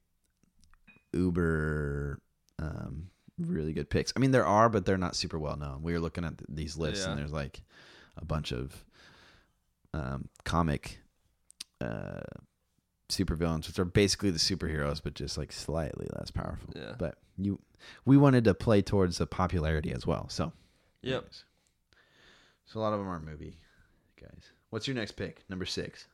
[1.14, 2.20] uber
[2.58, 3.08] um
[3.38, 4.12] really good picks.
[4.16, 5.82] I mean there are but they're not super well known.
[5.82, 7.62] We were looking at these lists and there's like
[8.16, 8.84] a bunch of
[9.92, 10.98] um comic
[11.80, 12.20] uh
[13.08, 16.72] supervillains which are basically the superheroes but just like slightly less powerful.
[16.74, 16.94] Yeah.
[16.98, 17.60] but you
[18.04, 20.52] we wanted to play towards the popularity as well so.
[21.02, 21.12] Yep.
[21.14, 21.44] anyways.
[22.66, 23.58] so a lot of them are movie
[24.20, 24.50] guys.
[24.70, 25.42] What's your next pick?
[25.48, 26.06] Number six.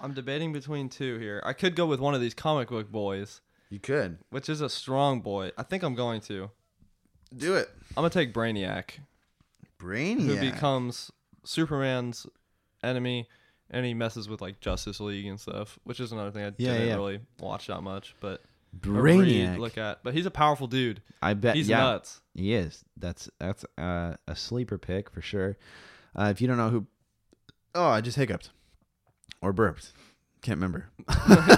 [0.00, 1.42] I'm debating between two here.
[1.44, 3.40] I could go with one of these comic book boys,
[3.70, 5.50] you could which is a strong boy.
[5.58, 6.50] I think I'm going to.
[7.36, 8.98] do it I'm gonna take Brainiac,
[9.78, 11.10] brainiac who becomes
[11.44, 12.26] Superman's
[12.82, 13.28] enemy,
[13.70, 16.72] and he messes with like Justice League and stuff, which is another thing I Yeah,
[16.74, 16.94] didn't yeah.
[16.94, 18.42] really watch that much, but
[18.78, 20.02] brainiac look at.
[20.04, 21.00] But he's a powerful dude.
[21.22, 22.20] i bet He's yeah nuts.
[22.34, 25.56] he is that's that's uh, a sleeper pick for sure
[26.14, 26.86] uh, if you don't know who
[27.74, 28.50] oh i just hiccuped
[29.40, 29.92] or burped
[30.46, 30.88] can't remember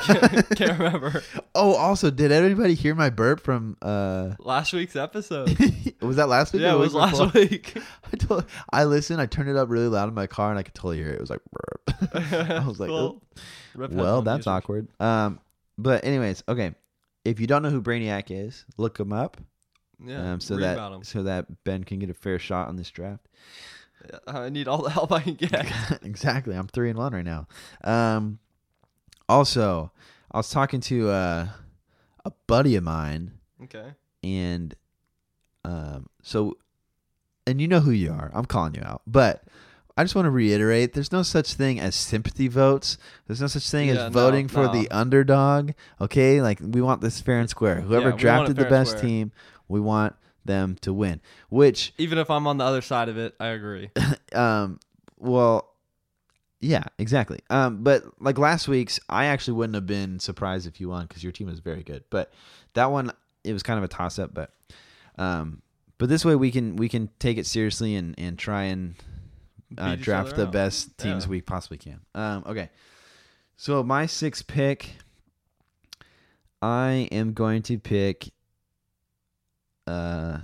[0.01, 1.22] can't, can't remember
[1.55, 5.57] oh also did anybody hear my burp from uh last week's episode.
[6.01, 7.41] was that last week yeah, it was last before?
[7.41, 7.76] week.
[8.12, 9.20] I told, I listened.
[9.20, 11.16] I turned it up really loud in my car, and I could totally hear it.
[11.16, 12.22] It was like burp.
[12.32, 13.22] I was like, Cool.
[13.76, 14.47] Well, that's users.
[14.47, 14.89] awkward.
[15.01, 15.41] Um,
[15.76, 16.74] but anyways, okay.
[17.24, 19.36] If you don't know who Brainiac is, look him up.
[20.03, 23.28] Yeah, um, so that so that Ben can get a fair shot on this draft.
[24.26, 25.66] I need all the help I can get.
[26.03, 26.55] exactly.
[26.55, 27.49] I'm three and one right now.
[27.82, 28.39] Um,
[29.28, 29.92] also,
[30.30, 31.48] I was talking to uh,
[32.24, 33.32] a buddy of mine,
[33.64, 33.92] okay.
[34.22, 34.74] and
[35.64, 36.56] um, so,
[37.46, 38.30] and you know who you are.
[38.34, 39.44] I'm calling you out, but
[39.96, 42.98] I just want to reiterate: there's no such thing as sympathy votes.
[43.26, 44.72] There's no such thing Yeah, as no, voting for no.
[44.72, 45.72] the underdog.
[46.00, 47.80] Okay, like we want this fair and square.
[47.80, 49.02] Whoever Yeah, drafted the best square.
[49.04, 49.32] team,
[49.68, 50.14] we want
[50.44, 51.20] them to win.
[51.50, 53.90] Which, Even if I'm on the other side of it, I agree.
[54.32, 54.80] um,
[55.18, 55.67] well,
[56.61, 57.40] Yeah, exactly.
[57.50, 61.22] Um, but like last week's, I actually wouldn't have been surprised if you won because
[61.22, 62.02] your team was very good.
[62.11, 62.32] But
[62.74, 63.12] that one,
[63.44, 64.34] it was kind of a toss up.
[64.34, 64.52] But,
[65.16, 65.62] um,
[65.98, 68.94] but this way we can we can take it seriously and and try and
[69.76, 70.52] uh, draft the out.
[70.52, 71.30] best teams Yeah.
[71.30, 72.00] we possibly can.
[72.14, 72.70] Um, okay,
[73.56, 74.90] so my sixth pick,
[76.62, 78.30] I am going to pick,
[79.86, 80.38] uh,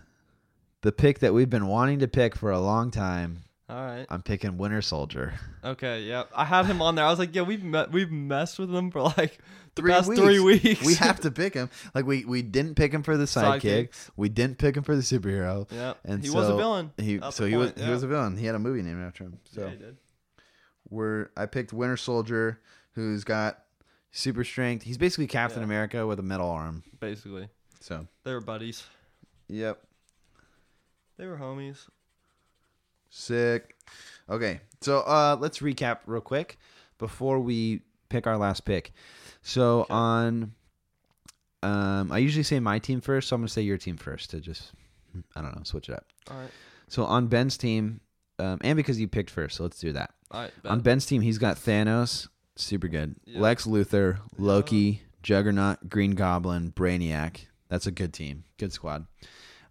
[0.83, 3.45] the pick that we've been wanting to pick for a long time.
[3.69, 4.05] All right.
[4.11, 5.33] I'm picking Winter Soldier.
[5.65, 6.03] Okay.
[6.03, 6.25] Yeah.
[6.37, 7.05] I had him on there.
[7.05, 9.39] I was like, yeah, we've met, we've messed with him for like
[9.75, 10.85] Three past three weeks.
[10.85, 11.71] we have to pick him.
[11.95, 13.89] Like we we didn't pick him for the sidekick.
[13.89, 14.11] Sidekicks.
[14.17, 15.67] We didn't pick him for the superhero.
[15.73, 15.95] Yeah.
[16.05, 16.93] And he was a villain.
[16.99, 18.37] He That's so he was point, he was a villain.
[18.37, 19.39] He had a movie named after him.
[19.51, 19.97] So yeah, he did.
[20.91, 22.61] we're I picked Winter Soldier,
[22.93, 23.65] who's got
[24.13, 24.85] super strength.
[24.85, 25.65] He's basically Captain Yeah.
[25.65, 26.85] America with a metal arm.
[27.01, 27.49] Basically,
[27.81, 28.85] So they were buddies.
[29.49, 29.83] yep,
[31.17, 31.87] They were homies.
[33.15, 33.77] Sick.
[34.29, 36.59] Okay, so uh, let's recap real quick
[36.99, 38.93] before we pick our last pick.
[39.43, 39.95] So Okay.
[39.95, 40.53] on,
[41.63, 44.41] um, I usually say my team first, so I'm gonna say your team first to
[44.41, 44.73] just,
[45.37, 46.07] I don't know, switch it up.
[46.31, 46.51] All right.
[46.89, 48.01] So on Ben's team,
[48.39, 50.11] um, and because you picked first, so let's do that.
[50.31, 50.53] All right.
[50.65, 50.81] On.
[50.81, 53.15] Ben's team, he's got Thanos, super good.
[53.25, 53.41] Yeah.
[53.41, 57.47] Lex Luthor, Loki, Juggernaut, Green Goblin, Brainiac.
[57.69, 59.07] That's a good team, good squad.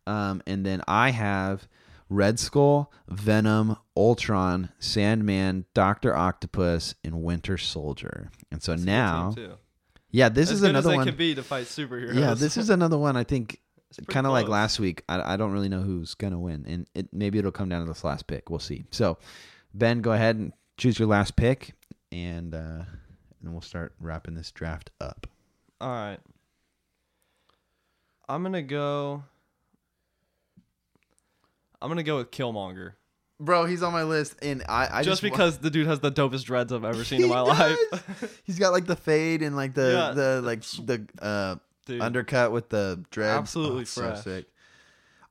[0.07, 1.67] Um, and then I have
[2.09, 8.29] Red Skull, Venom, Ultron, Sandman, Doctor Octopus, and Winter Soldier.
[8.51, 9.35] And so That's now,
[10.11, 11.05] yeah, this as is another one.
[11.05, 12.15] could be to fight superheroes.
[12.15, 13.17] Yeah, this is another one.
[13.17, 13.59] I think
[14.07, 15.03] kind of like last week.
[15.09, 17.87] I, I don't really know who's gonna win, and it maybe it'll come down to
[17.87, 18.49] this last pick.
[18.49, 18.85] We'll see.
[18.91, 19.17] So,
[19.73, 21.73] Ben, go ahead and choose your last pick,
[22.11, 22.83] and uh,
[23.41, 25.27] and we'll start wrapping this draft up.
[25.81, 26.19] All right.
[28.29, 29.23] I'm gonna go.
[31.83, 32.93] I'm gonna go with Killmonger,
[33.39, 36.11] Bro, he's on my list, and I, I just, wa- because the dude has the
[36.11, 37.77] dopest dreads I've ever seen in my does.
[37.91, 38.41] life.
[38.45, 41.55] he's got like the fade and like the Yeah, the like the uh,
[41.85, 43.37] dude, undercut with the dreads.
[43.37, 44.23] Absolutely Oh, so fresh.
[44.23, 44.45] sick.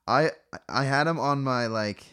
[0.07, 0.31] I
[0.69, 2.05] I had him on my like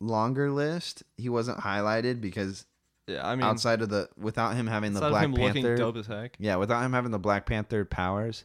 [0.00, 1.02] longer list.
[1.16, 2.64] He wasn't highlighted because
[3.06, 5.76] yeah, I mean, outside of the without him having the Black Panther.
[5.76, 6.36] dope as heck.
[6.38, 8.44] Yeah, without him having the Black Panther powers.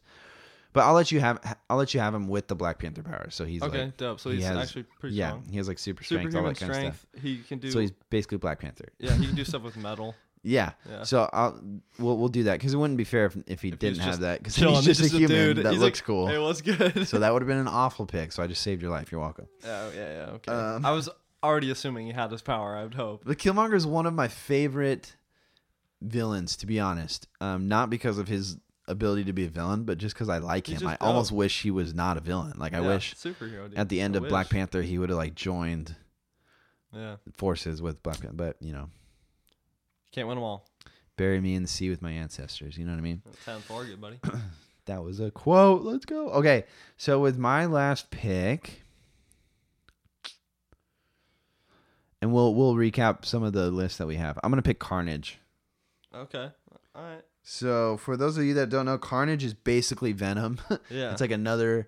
[0.76, 3.34] But I'll let you have I'll let you have him with the Black Panther powers.
[3.34, 4.19] So he's okay, like dope.
[4.19, 5.45] So he he's has- actually pretty yeah, strong.
[5.49, 7.07] he has like super strength, all that kind of strength.
[7.11, 7.23] stuff.
[7.23, 7.71] He can do.
[7.71, 8.86] So he's basically Black Panther.
[8.99, 10.13] yeah, he can do stuff with metal.
[10.47, 10.73] Yeah.
[10.88, 11.01] Yeah.
[11.01, 11.59] So I'll
[11.97, 14.19] we'll we'll do that because it wouldn't be fair if, if he If didn't have
[14.19, 15.57] that because he's just, a human dude.
[15.65, 16.28] that He's looks like, cool.
[16.28, 17.07] It was good.
[17.07, 18.32] so that would have been an awful pick.
[18.32, 19.11] So I just saved your life.
[19.11, 19.47] You're welcome.
[19.63, 20.32] yeah, yeah, yeah.
[20.34, 20.51] Okay.
[20.51, 21.09] Um, I was
[21.43, 22.76] already assuming he had his power.
[22.76, 23.23] I would hope.
[23.26, 25.15] But Killmonger is one of my favorite
[26.01, 27.28] villains, to be honest.
[27.41, 28.57] Um, not because of his
[28.88, 30.88] ability to be a villain, but just because I like He's him.
[30.88, 32.54] I just almost wish he was not a villain.
[32.58, 33.70] Like I Yeah, wish superhero.
[33.70, 33.78] Dude.
[33.78, 34.50] at the end I of Black.
[34.50, 35.96] Panther he would have like joined
[36.94, 38.36] Yeah, forces with Black Panther.
[38.36, 38.90] But you know,
[40.12, 40.70] can't win them all.
[41.18, 42.78] bury me in the sea with my ancestors.
[42.78, 43.22] You know what I mean?
[43.68, 44.20] Four, good buddy.
[44.88, 45.82] That was a quote.
[45.82, 46.30] Let's go.
[46.30, 46.66] Okay,
[46.96, 48.84] so with my last pick,
[52.22, 54.38] and we'll we'll recap some of the lists that we have.
[54.44, 55.40] I'm gonna pick Carnage.
[56.14, 56.50] Okay.
[56.96, 57.24] All right.
[57.48, 60.60] So for those of you that don't know, Carnage is basically Venom.
[60.89, 61.12] Yeah.
[61.12, 61.88] it's like another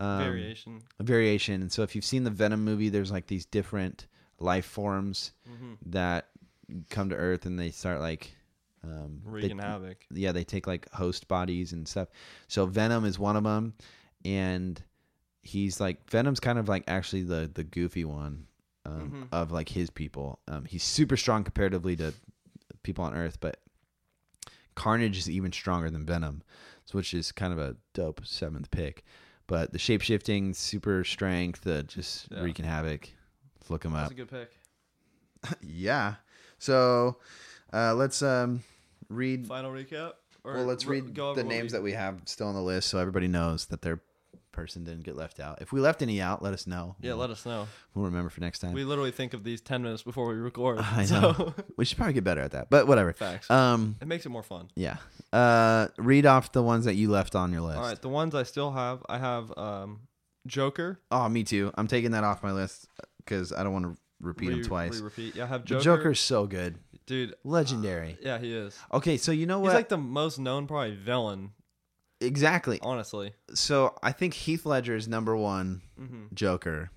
[0.00, 0.82] um, variation.
[0.98, 1.60] variation.
[1.60, 4.06] And so if you've seen the Venom movie, there's like these different
[4.40, 6.28] life forms hmm that
[6.88, 8.34] come to Earth and they start like
[8.82, 9.98] um, they- Wreaking havoc.
[10.10, 12.08] yeah, they take like host bodies and stuff.
[12.48, 13.74] So Venom is one of them,
[14.24, 14.82] and
[15.42, 18.46] he's like Venom's kind of like actually the the goofy one
[18.86, 19.36] um, Mhm.
[19.38, 20.38] of like his people.
[20.48, 22.14] Um, he's super strong comparatively to
[22.82, 23.58] people on Earth, but
[24.74, 26.42] Carnage is even stronger than Venom,
[26.92, 29.04] which is kind of a dope seventh pick.
[29.46, 32.40] But the shape shifting, super strength, the just Yeah.
[32.42, 33.10] wreaking havoc.
[33.60, 34.16] Let's look him That's up.
[34.16, 34.48] That's a good
[35.42, 35.58] pick.
[35.62, 36.14] yeah.
[36.58, 37.18] So
[37.72, 38.62] uh, let's um,
[39.08, 40.12] read Final recap.
[40.44, 42.62] Or well, let's re- read go the names we- that we have still on the
[42.62, 44.00] list so everybody knows that their
[44.54, 45.60] person didn't get left out.
[45.60, 46.96] If we left any out, let us know.
[47.00, 47.68] Yeah, we'll, let us know.
[47.94, 48.72] we'll remember for next time.
[48.72, 50.78] We literally think of these ten minutes before we record.
[50.82, 51.54] I so- know.
[51.76, 53.12] We should probably get better at that, but whatever.
[53.12, 53.50] Facts.
[53.50, 54.70] Um, it makes it more fun.
[54.74, 54.96] yeah.
[55.32, 57.78] Uh, read off the ones that you left on your list.
[57.78, 60.00] All right, the ones I still have, I have um,
[60.46, 61.00] Joker.
[61.10, 61.72] Oh, me too.
[61.74, 62.86] I'm taking that off my list
[63.18, 64.96] because I don't want to repeat them Re- twice.
[64.98, 65.34] Re-repeat.
[65.36, 65.82] Yeah, I have the Joker.
[65.82, 67.34] Joker's so good, dude.
[67.44, 68.16] legendary.
[68.22, 68.78] Yeah, he is.
[68.92, 69.70] Okay, so you know what?
[69.70, 71.50] He's like the most known probably villain,
[72.24, 72.78] exactly.
[72.82, 73.34] honestly.
[73.54, 76.90] So I think Heath Ledger is number one hmm Joker,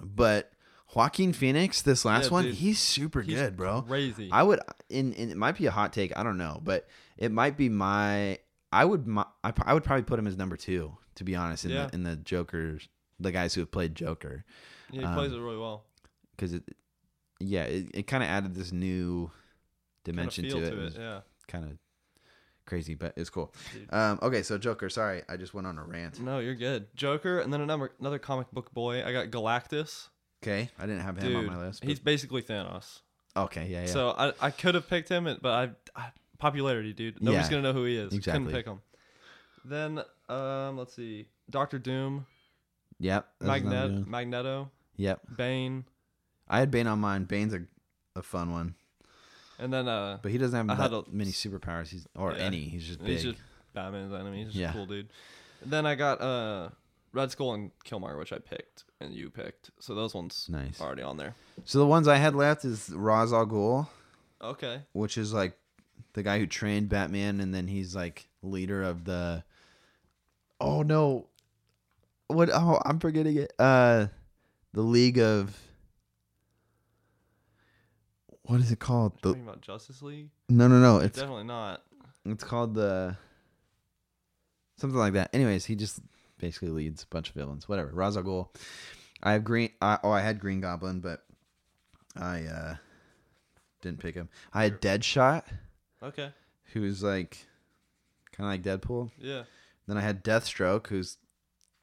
[0.00, 0.52] but
[0.94, 2.54] Joaquin Phoenix, this last Yeah, one, dude.
[2.56, 3.82] he's super He's good, bro.
[3.82, 4.28] Crazy.
[4.32, 7.30] I would, in, in it might be a hot take, I don't know, but it
[7.30, 8.38] might be my.
[8.72, 11.64] I would, my, I, I would probably put him as number two, to be honest,
[11.64, 11.86] in Yeah.
[11.86, 12.88] the in the Joker's,
[13.20, 14.44] the guys who have played Joker,
[14.90, 15.84] yeah, he um, plays it really well.
[16.36, 16.64] because it,
[17.38, 19.30] yeah, it, it kind of added this new
[20.04, 20.70] dimension to it.
[20.70, 20.94] to it.
[20.98, 21.20] Yeah.
[21.48, 21.78] kind of
[22.70, 23.52] crazy, but it's cool.
[23.90, 24.88] Um, okay, so Joker.
[24.88, 26.18] Sorry, I just went on a rant.
[26.20, 26.86] No, you're good.
[26.96, 29.04] Joker, and then another another comic book boy.
[29.04, 30.08] I got Galactus.
[30.42, 31.84] Okay, I didn't have him Dude, on my list.
[31.84, 33.00] he's basically Thanos.
[33.36, 33.86] okay, yeah, yeah.
[33.86, 35.50] So I, I could have picked him, but
[35.94, 37.22] I, I popularity, dude.
[37.22, 38.14] Nobody's Yeah, gonna know who he is.
[38.14, 38.44] exactly.
[38.46, 38.80] Couldn't pick him.
[39.66, 42.24] Then um, let's see, Doctor Doom,
[42.98, 44.06] yep, Magnet.
[44.08, 45.84] Magneto, Yep, Bane,
[46.48, 47.24] I had Bane on mine.
[47.24, 47.60] Bane's a,
[48.16, 48.74] a fun one,
[49.60, 51.88] and then uh, but he doesn't have I that a- many superpowers.
[51.88, 52.38] He's or Yeah.
[52.38, 52.60] any.
[52.62, 53.08] He's just big.
[53.08, 53.38] he's just
[53.74, 54.38] Batman's enemy.
[54.38, 54.70] He's just Yeah.
[54.70, 55.10] a cool dude.
[55.62, 56.70] And then I got uh,
[57.12, 59.70] Red Skull and Killmonger, which I picked and you picked.
[59.78, 60.80] So those ones nice.
[60.80, 61.34] are already on there.
[61.64, 63.86] So the ones I had left is Ra's al Ghul,
[64.42, 64.82] Okay.
[64.92, 65.56] which is like
[66.14, 69.44] the guy who trained Batman, and then he's like leader of the.
[70.60, 71.26] Oh no,
[72.28, 72.50] what?
[72.52, 73.52] Oh, I'm forgetting it.
[73.58, 74.06] Uh,
[74.72, 75.56] the League of.
[78.50, 79.12] What is it called?
[79.22, 80.28] The Talking about Justice League?
[80.48, 80.98] no, no, no.
[80.98, 81.82] It's Definitely not.
[82.24, 83.16] It's called the
[84.78, 85.30] something like that.
[85.32, 86.00] Anyways, he just
[86.38, 87.68] basically leads a bunch of villains.
[87.68, 87.90] Whatever.
[87.92, 88.48] Ra's al Ghul.
[89.22, 89.70] I have green.
[89.80, 91.22] I, oh, I had Green Goblin, but
[92.16, 92.74] I uh
[93.82, 94.28] didn't pick him.
[94.52, 95.42] I had Deadshot,
[96.02, 96.30] Okay.
[96.72, 97.38] who's like
[98.32, 99.10] kind of like Deadpool.
[99.18, 99.44] Yeah.
[99.86, 101.18] Then I had Deathstroke, who's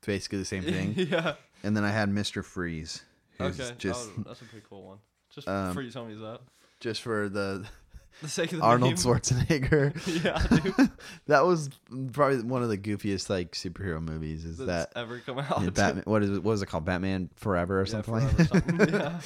[0.05, 0.95] basically the same thing.
[0.97, 1.35] yeah.
[1.63, 3.03] and then I had Mister Freeze,
[3.39, 3.71] Okay.
[3.77, 4.97] just oh, that's a pretty cool one.
[5.33, 6.41] Just Um, telling me that.
[6.79, 7.65] Just for the
[8.21, 8.97] The sake of the Arnold name.
[8.97, 10.23] Schwarzenegger.
[10.23, 10.41] yeah,
[10.77, 10.89] dude.
[11.27, 11.69] that was
[12.13, 14.43] probably one of the goofiest like superhero movies.
[14.43, 15.61] Is That's that ever come out.
[15.61, 16.03] Yeah, Batman.
[16.07, 16.43] What is it?
[16.43, 16.83] What is it called?
[16.85, 18.65] Batman Forever or Yeah, something forever like that.
[18.65, 18.89] something.
[18.89, 19.19] yeah.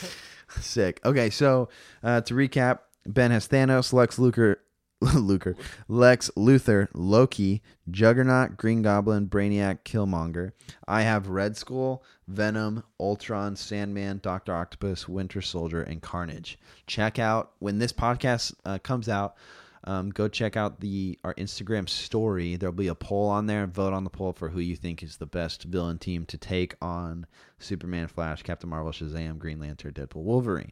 [0.60, 1.00] Sick.
[1.06, 1.70] Okay, so
[2.04, 4.58] uh, to recap, Ben has Thanos, Lex Luthor,
[5.16, 5.56] Luthor,
[5.88, 10.52] Lex Luthor, Loki, Juggernaut, Green Goblin, Brainiac, Killmonger.
[10.88, 16.60] I have Red Skull, Venom, Ultron, Sandman, Doctor Octopus, Winter Soldier, and Carnage.
[16.86, 19.38] Check out when this podcast uh, comes out.
[19.86, 22.56] Um, go check out the our Instagram story.
[22.56, 23.66] There'll be a poll on there.
[23.66, 26.76] Vote on the poll for who you think is the best villain team to take
[26.80, 27.26] on
[27.58, 30.72] Superman, Flash, Captain Marvel, Shazam, Green Lantern, Deadpool, Wolverine.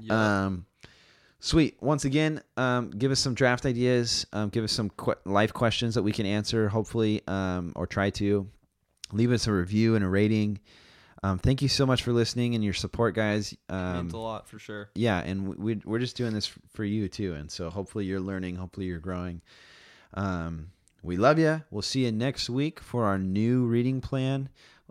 [0.00, 0.44] Yeah.
[0.46, 0.64] Um,
[1.38, 1.76] sweet.
[1.80, 4.26] Once again, um, give us some draft ideas.
[4.32, 8.10] Um, give us some qu- life questions that we can answer, hopefully, um, or try
[8.10, 8.48] to.
[9.12, 10.58] Leave us a review and a rating.
[11.22, 13.56] Um, thank you so much for listening and your support, guys.
[13.68, 14.90] Um, means a lot for sure.
[14.94, 18.56] yeah, and we we're just doing this for you too, and so hopefully you're learning,
[18.56, 19.40] hopefully you're growing.
[20.14, 20.70] Um,
[21.02, 21.62] we love you.
[21.70, 24.48] We'll see you next week for our new reading plan.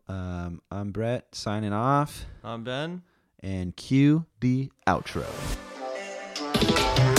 [0.07, 3.03] Um, I'm Brett signing off, I'm Ben.
[3.41, 5.25] and cue the outro.
[6.67, 7.14] Thank you.